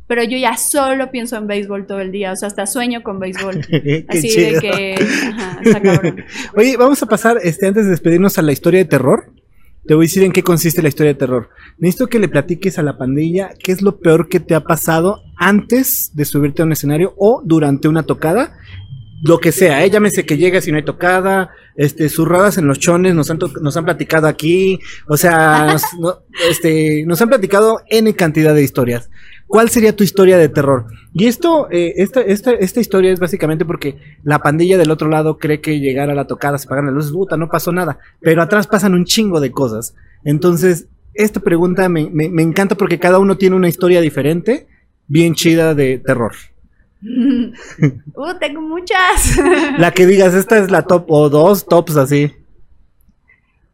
[0.07, 3.19] pero yo ya solo pienso en béisbol todo el día, o sea, hasta sueño con
[3.19, 3.59] béisbol.
[4.09, 4.53] Así chido.
[4.53, 4.95] de que...
[5.29, 6.25] Ajá, está cabrón.
[6.57, 9.33] Oye, vamos a pasar, este, antes de despedirnos a la historia de terror.
[9.87, 11.49] Te voy a decir en qué consiste la historia de terror.
[11.79, 15.23] Necesito que le platiques a la pandilla qué es lo peor que te ha pasado
[15.37, 18.57] antes de subirte a un escenario o durante una tocada.
[19.23, 19.91] Lo que sea, ¿eh?
[19.91, 23.77] llámese que llegas y no hay tocada, este, zurradas en los chones, nos han, nos
[23.77, 24.79] han platicado aquí,
[25.09, 29.11] o sea, nos, no- este, nos han platicado N cantidad de historias.
[29.51, 30.87] ¿Cuál sería tu historia de terror?
[31.13, 35.39] Y esto, eh, esta, esta, esta historia es básicamente porque la pandilla del otro lado
[35.39, 37.99] cree que llegar a la tocada, se pagan las luces, puta, no pasó nada.
[38.21, 39.97] Pero atrás pasan un chingo de cosas.
[40.25, 44.69] Entonces, esta pregunta me, me, me encanta porque cada uno tiene una historia diferente,
[45.09, 46.33] bien chida de terror.
[47.03, 49.37] Uh, tengo muchas.
[49.79, 52.31] La que digas, esta es la top o dos tops así.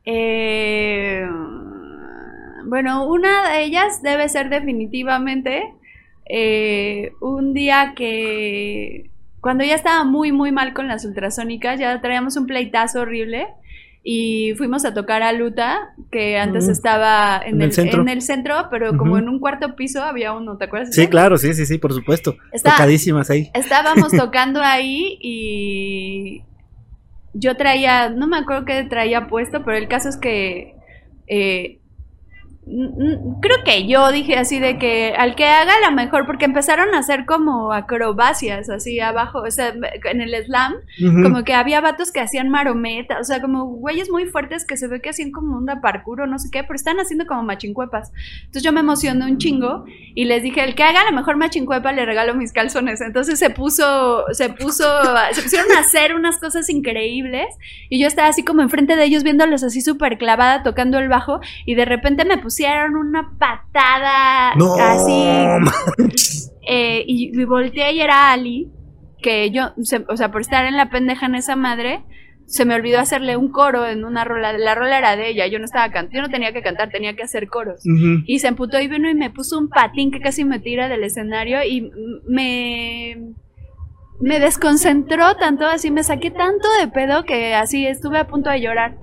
[0.06, 1.05] Eh,
[2.66, 5.72] bueno, una de ellas debe ser definitivamente
[6.28, 9.10] eh, un día que
[9.40, 13.46] cuando ya estaba muy muy mal con las ultrasónicas, ya traíamos un pleitazo horrible
[14.02, 16.72] y fuimos a tocar a Luta, que antes Ujú.
[16.72, 18.02] estaba en, En el el, centro.
[18.02, 20.94] en el centro, pero como en un cuarto piso había uno, ¿te acuerdas?
[20.94, 22.36] Sí, claro, sí, sí, sí, por supuesto.
[22.52, 23.50] Está- Tocadísimas ahí.
[23.52, 26.44] Estábamos tocando ahí y
[27.34, 30.76] yo traía, no me acuerdo qué traía puesto, pero el caso es que
[31.26, 31.80] eh,
[32.66, 36.98] creo que yo dije así de que al que haga la mejor, porque empezaron a
[36.98, 39.72] hacer como acrobacias así abajo, o sea,
[40.04, 40.74] en el slam,
[41.22, 44.88] como que había vatos que hacían marometa, o sea, como güeyes muy fuertes que se
[44.88, 48.10] ve que hacían como un parkour o no sé qué, pero están haciendo como machincuepas.
[48.40, 51.92] Entonces yo me emocioné un chingo y les dije, el que haga la mejor machincuepa
[51.92, 53.00] le regalo mis calzones.
[53.00, 54.84] Entonces se puso, se puso,
[55.32, 57.46] se pusieron a hacer unas cosas increíbles
[57.90, 61.40] y yo estaba así como enfrente de ellos viéndolos así súper clavada tocando el bajo
[61.64, 65.12] y de repente me pusieron una patada No, así
[66.66, 68.70] eh, y, y volteé y era Ali,
[69.20, 72.02] que yo, se- o sea, por estar en la pendeja en esa madre,
[72.46, 75.58] se me olvidó hacerle un coro en una rola, la rola era de ella, yo
[75.58, 77.82] no estaba cantando, yo no tenía que cantar, tenía que hacer coros.
[78.26, 81.04] Y se emputó y vino y me puso un patín que casi me tira del
[81.04, 81.90] escenario y
[82.28, 83.32] me
[84.18, 88.62] me desconcentró tanto, así me saqué tanto de pedo que así estuve a punto de
[88.62, 88.96] llorar.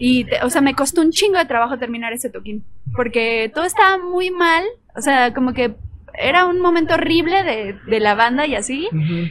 [0.00, 2.64] Y, te- o sea, me costó un chingo de trabajo terminar ese toquín,
[2.96, 4.64] porque todo estaba muy mal,
[4.96, 5.74] o sea, como que
[6.14, 8.88] era un momento horrible de, de la banda y así.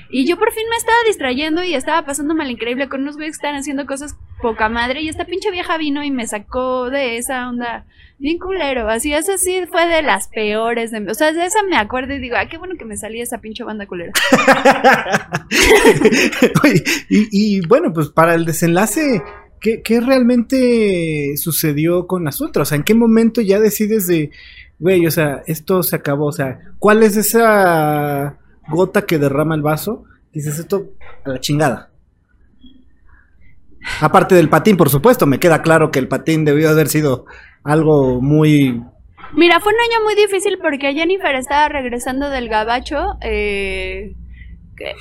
[0.09, 3.33] Y yo por fin me estaba distrayendo y estaba pasándome al increíble con unos güeyes
[3.35, 5.01] que estaban haciendo cosas poca madre.
[5.01, 7.83] Y esta pinche vieja vino y me sacó de esa onda
[8.17, 8.87] bien culero.
[8.89, 10.89] Así, esa sí fue de las peores.
[10.91, 13.19] De, o sea, de esa me acuerdo y digo, ah, qué bueno que me salí
[13.19, 14.13] esa pinche banda culera.
[16.63, 19.21] Oye, y, y, bueno, pues para el desenlace,
[19.59, 22.67] ¿qué, realmente sucedió con las otras?
[22.67, 24.31] O sea, ¿en qué momento ya decides de,
[24.79, 26.27] güey, o sea, esto se acabó?
[26.27, 28.37] O sea, ¿cuál es esa
[28.69, 30.03] gota que derrama el vaso?
[30.33, 30.91] Dices esto
[31.25, 31.91] a la chingada.
[34.01, 37.25] Aparte del patín, por supuesto, me queda claro que el patín debió haber sido
[37.63, 38.83] algo muy...
[39.33, 43.17] Mira, fue un año muy difícil porque Jennifer estaba regresando del gabacho.
[43.21, 44.15] eh,
[44.75, 44.95] que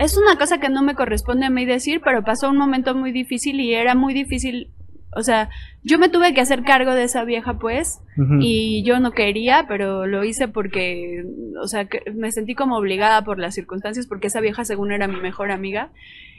[0.00, 3.12] es una cosa que no me corresponde a mí decir, pero pasó un momento muy
[3.12, 4.70] difícil y era muy difícil.
[5.14, 5.50] O sea,
[5.82, 8.00] yo me tuve que hacer cargo de esa vieja, pues,
[8.40, 11.24] y yo no quería, pero lo hice porque,
[11.60, 15.06] o sea, que me sentí como obligada por las circunstancias, porque esa vieja según era
[15.06, 15.90] mi mejor amiga.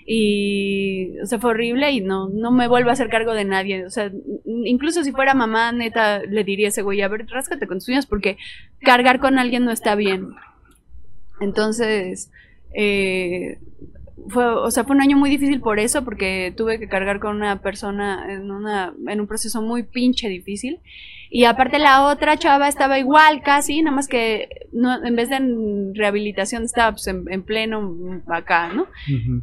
[0.07, 3.85] Y, o sea, fue horrible y no, no me vuelvo a hacer cargo de nadie.
[3.85, 4.11] O sea,
[4.65, 7.89] incluso si fuera mamá, neta, le diría a ese güey, a ver, ráscate con tus
[7.89, 8.37] uñas porque
[8.79, 10.29] cargar con alguien no está bien.
[11.39, 12.31] Entonces,
[12.73, 13.59] eh,
[14.29, 17.35] fue, o sea, fue un año muy difícil por eso, porque tuve que cargar con
[17.35, 20.79] una persona en, una, en un proceso muy pinche difícil.
[21.33, 25.37] Y aparte la otra chava estaba igual casi, nada más que no, en vez de
[25.37, 28.87] en rehabilitación estaba pues, en, en pleno acá, ¿no?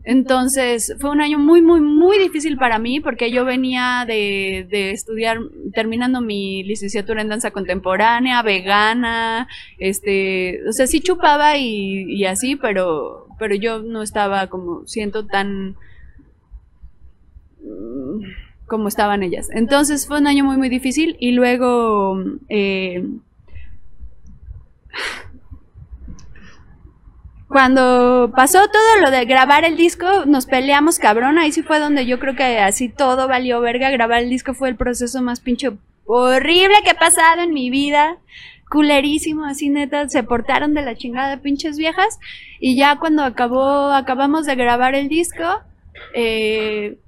[0.04, 4.90] Entonces fue un año muy, muy, muy difícil para mí porque yo venía de, de
[4.90, 5.38] estudiar,
[5.72, 12.56] terminando mi licenciatura en danza contemporánea, vegana, este, o sea, sí chupaba y, y así,
[12.56, 15.76] pero, pero yo no estaba como, siento tan
[17.62, 19.48] mm, como estaban ellas.
[19.52, 22.22] Entonces fue un año muy, muy difícil y luego...
[22.48, 23.04] eh,
[27.48, 31.38] Cuando pasó todo lo de grabar el disco, nos peleamos cabrón.
[31.38, 33.90] Ahí sí fue donde yo creo que así todo valió verga.
[33.90, 35.70] Grabar el disco fue el proceso más pinche
[36.04, 38.18] horrible que he pasado en mi vida.
[38.68, 40.06] Culerísimo, así neta.
[40.10, 42.18] Se portaron de la chingada pinches viejas.
[42.60, 45.42] Y ya cuando acabó, acabamos de grabar el disco,
[46.14, 46.98] eh,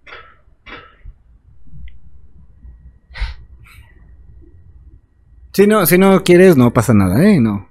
[5.53, 7.40] Si no, si no quieres, no pasa nada, ¿eh?
[7.40, 7.68] No.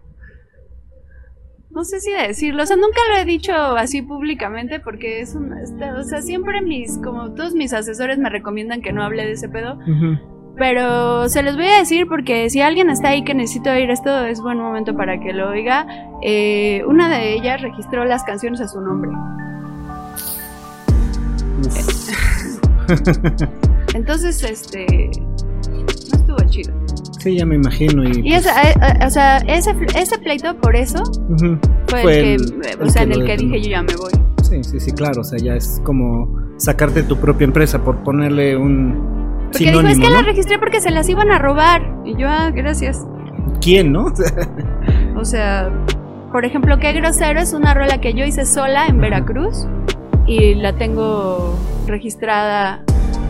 [1.80, 5.54] no sé si decirlo, o sea, nunca lo he dicho así públicamente porque es un,
[5.54, 9.32] este, o sea, siempre mis, como todos mis asesores me recomiendan que no hable de
[9.32, 9.80] ese pedo,
[10.58, 14.26] pero se los voy a decir porque si alguien está ahí que necesita oír esto,
[14.26, 15.88] es buen momento para que lo oiga.
[16.22, 19.12] Eh, una de ellas registró las canciones a su nombre.
[23.94, 25.10] Entonces, este,
[25.70, 26.74] no estuvo chido.
[27.20, 28.04] Sí, ya me imagino.
[28.04, 31.04] Y, Y esa, eh, eh, o sea, ese, ese pleito por eso
[31.88, 33.96] fue, Fue el que, el- eh, o sea, en el que dije yo ya me
[33.96, 34.12] voy.
[34.44, 35.22] Sí, sí, sí, claro.
[35.22, 39.90] O sea, ya es como sacarte tu propia empresa por ponerle un Porque dijo, sinónimo,
[39.90, 40.22] es que ¿no?
[40.22, 41.82] la registré porque se las iban a robar.
[42.06, 43.06] Y yo, ah, gracias.
[43.62, 44.06] ¿Quién, no?
[45.18, 45.70] O sea,
[46.32, 49.68] por ejemplo, Qué grosero es una rola que yo hice sola en Veracruz
[50.26, 51.54] y la tengo
[51.86, 52.84] registrada,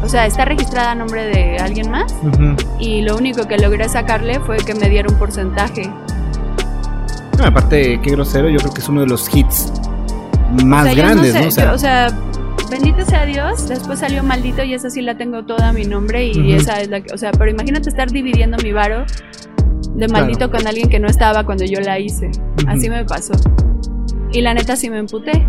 [0.04, 2.16] o sea, está registrada a nombre de alguien más
[2.80, 5.90] y lo único que logré sacarle fue que me diera un porcentaje.
[7.38, 9.72] No, aparte, qué grosero, yo creo que es uno de los hits
[10.64, 11.48] más o sea, yo grandes, sé, ¿no?
[11.48, 12.08] O sea, yo- o sea,
[12.70, 16.26] bendito sea Dios, después salió maldito y esa sí la tengo toda a mi nombre
[16.26, 19.06] y esa es la que, o sea, pero imagínate estar dividiendo mi varo
[19.96, 20.12] de Claro.
[20.26, 22.30] maldito con alguien que no estaba cuando yo la hice.
[22.68, 23.34] Así me pasó.
[24.32, 25.46] Y la neta sí me emputé.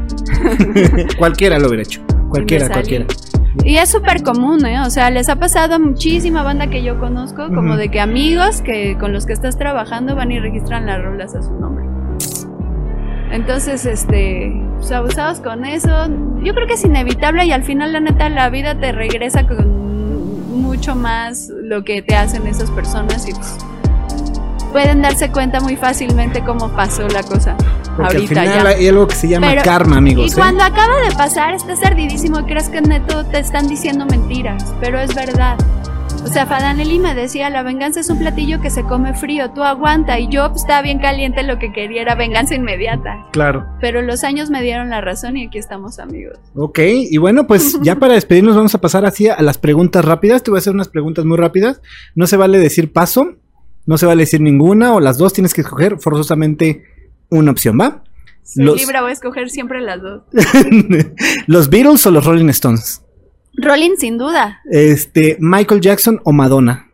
[1.18, 2.00] cualquiera lo hubiera hecho.
[2.30, 3.06] Cualquiera, cualquiera.
[3.64, 4.80] Y es súper común, ¿eh?
[4.80, 8.62] O sea, les ha pasado a muchísima banda que yo conozco, como de que amigos
[8.62, 11.84] que con los que estás trabajando van y registran las rolas a su nombre.
[13.32, 16.08] Entonces, este, pues, abusados con eso,
[16.42, 20.62] yo creo que es inevitable y al final la neta la vida te regresa con
[20.62, 23.58] mucho más lo que te hacen esas personas y pues,
[24.72, 27.56] pueden darse cuenta muy fácilmente cómo pasó la cosa.
[27.96, 28.78] Porque ahorita al final ya.
[28.78, 30.26] hay algo que se llama Pero- karma, amigos.
[30.26, 30.34] Y ¿eh?
[30.34, 34.98] cuando acaba de pasar, estás ardidísimo y crees que neto te están diciendo mentiras, pero
[35.00, 35.56] es verdad.
[36.24, 39.62] O sea, Fadanelli me decía, la venganza es un platillo que se come frío, tú
[39.62, 40.20] aguanta.
[40.20, 43.26] Y yo pues, estaba bien caliente, lo que quería era venganza inmediata.
[43.32, 43.66] Claro.
[43.80, 46.38] Pero los años me dieron la razón y aquí estamos amigos.
[46.54, 50.42] Ok, y bueno, pues ya para despedirnos vamos a pasar así a las preguntas rápidas.
[50.42, 51.80] Te voy a hacer unas preguntas muy rápidas.
[52.14, 53.36] No se vale decir paso,
[53.86, 56.84] no se vale decir ninguna o las dos, tienes que escoger forzosamente
[57.30, 58.02] una opción, ¿va?
[58.42, 58.80] Soy los...
[58.80, 60.22] libre, voy a escoger siempre las dos.
[61.46, 63.02] ¿Los Beatles o los Rolling Stones?
[63.54, 64.60] Rolling, sin duda.
[64.70, 66.90] Este, Michael Jackson o Madonna.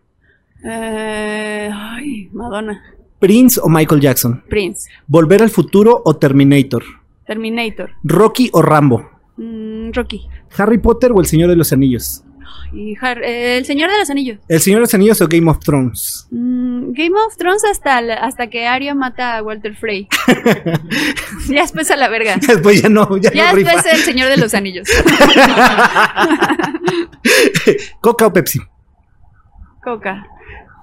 [0.65, 2.83] Eh, ay, Madonna.
[3.19, 4.43] Prince o Michael Jackson.
[4.49, 4.89] Prince.
[5.07, 6.83] Volver al futuro o Terminator.
[7.27, 7.91] Terminator.
[8.05, 9.09] Rocky o Rambo.
[9.37, 10.29] Mm, Rocky.
[10.59, 12.23] Harry Potter o El Señor de los Anillos.
[12.77, 14.39] Y eh, el Señor de los Anillos.
[14.49, 16.29] El Señor de los Anillos o Game of Thrones.
[16.31, 20.07] Mm, Game of Thrones hasta, hasta que Arya mata a Walter Frey.
[21.49, 22.37] ya después a la verga.
[22.37, 23.17] Después ya no.
[23.17, 24.87] Ya, ya después el Señor de los Anillos.
[28.03, 28.61] Coca o Pepsi.
[29.83, 30.27] Coca.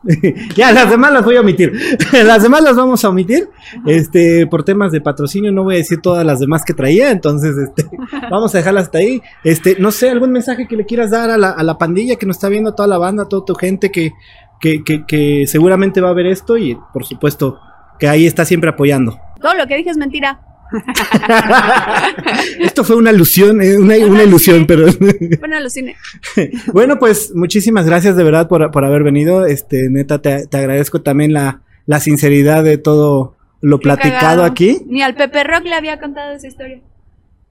[0.56, 1.74] ya, las demás las voy a omitir.
[2.26, 3.50] las demás las vamos a omitir.
[3.86, 7.12] Este, por temas de patrocinio, no voy a decir todas las demás que traía.
[7.12, 7.90] Entonces, este,
[8.32, 9.22] vamos a dejarlas hasta ahí.
[9.44, 12.26] Este, no sé, algún mensaje que le quieras dar a la, a la pandilla que
[12.26, 14.12] nos está viendo, a toda la banda, a toda tu gente que,
[14.60, 17.60] que, que, que seguramente va a ver esto y por supuesto
[18.00, 19.18] que ahí está siempre apoyando.
[19.42, 20.53] Todo lo que dije es mentira.
[22.60, 24.88] Esto fue una alusión, eh, una, una ilusión, pero.
[25.40, 25.96] Bueno, alucine.
[26.74, 29.46] bueno, pues muchísimas gracias de verdad por, por haber venido.
[29.46, 34.44] Este, neta, te, te agradezco también la, la, sinceridad de todo lo Qué platicado cagado.
[34.44, 34.82] aquí.
[34.88, 36.82] Ni al Pepe Rock le había contado esa historia.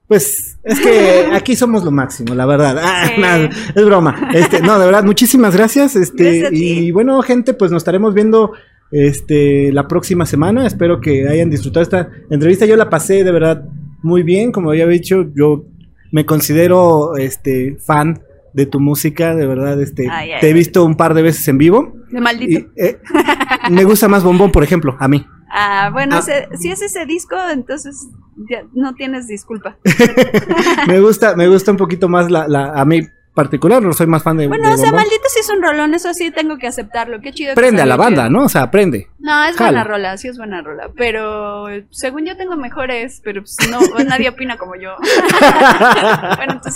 [0.08, 2.76] Pues es que aquí somos lo máximo, la verdad.
[2.82, 3.20] Ah, sí.
[3.20, 4.28] nada, es broma.
[4.34, 5.96] Este, no, de verdad, muchísimas gracias.
[5.96, 8.52] Este, gracias y bueno, gente, pues nos estaremos viendo
[8.92, 10.66] este, la próxima semana.
[10.66, 12.66] Espero que hayan disfrutado esta entrevista.
[12.66, 13.64] Yo la pasé de verdad
[14.02, 14.52] muy bien.
[14.52, 15.64] Como había dicho, yo
[16.12, 18.22] me considero este, fan
[18.52, 19.80] de tu música, de verdad.
[19.80, 21.94] Este, Ay, ay, te he visto un par de veces en vivo.
[22.10, 22.60] De maldito.
[22.76, 22.98] Y, eh,
[23.70, 25.24] me gusta más Bombón, por ejemplo, a mí.
[25.50, 26.18] Ah, bueno, Ah.
[26.20, 28.08] ese- si es ese disco, entonces
[28.50, 29.78] ya no tienes disculpa.
[30.86, 33.02] me gusta, me gusta un poquito más la, la a mí
[33.34, 35.00] particular, no soy más fan de, Bueno, de o sea, Bombón.
[35.00, 37.20] maldito sí es un rolón, eso sí tengo que aceptarlo.
[37.20, 37.50] Qué chido.
[37.50, 38.28] que Prende a la banda.
[38.28, 38.44] ¿no?
[38.44, 39.08] O sea, prende.
[39.18, 39.70] No, es Jala.
[39.70, 40.90] buena rola, sí es buena rola.
[40.96, 44.90] Pero según yo tengo mejores, pero pues no, nadie opina como yo.
[46.36, 46.74] bueno, entonces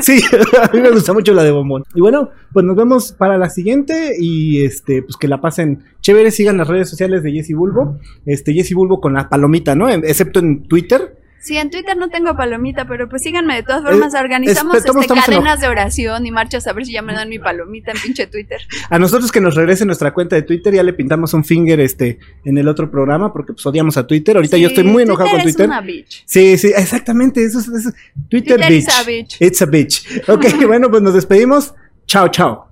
[0.00, 0.20] sí.
[0.20, 1.84] Sí, a mí me gusta mucho la de Bombón.
[1.94, 6.30] Y bueno, pues nos vemos para la siguiente y este, pues que la pasen chévere,
[6.30, 9.88] sigan las redes sociales de Jessy Bulbo, este Jessy Bulbo con la palomita, ¿no?
[9.88, 11.16] Excepto en Twitter.
[11.42, 14.12] Sí, en Twitter no tengo palomita, pero pues síganme de todas formas.
[14.14, 17.02] Eh, Organizamos es- estamos- este, en cadenas de oración y marchas a ver si ya
[17.02, 18.60] me dan mi palomita en pinche Twitter.
[18.90, 22.18] A nosotros que nos regrese nuestra cuenta de Twitter, ya le pintamos un finger este
[22.44, 24.36] en el otro programa porque pues odiamos a Twitter.
[24.36, 25.66] Ahorita yo estoy muy enojado con es Twitter.
[25.66, 26.22] una bitch.
[26.26, 27.94] Sí, sí, exactamente, eso es, eso es-
[28.28, 28.88] Twitter, Twitter bitch.
[28.88, 29.40] is a bitch.
[29.40, 30.28] It's a bitch.
[30.28, 31.74] Ok, bueno, pues nos despedimos.
[32.06, 32.69] Chao, chao.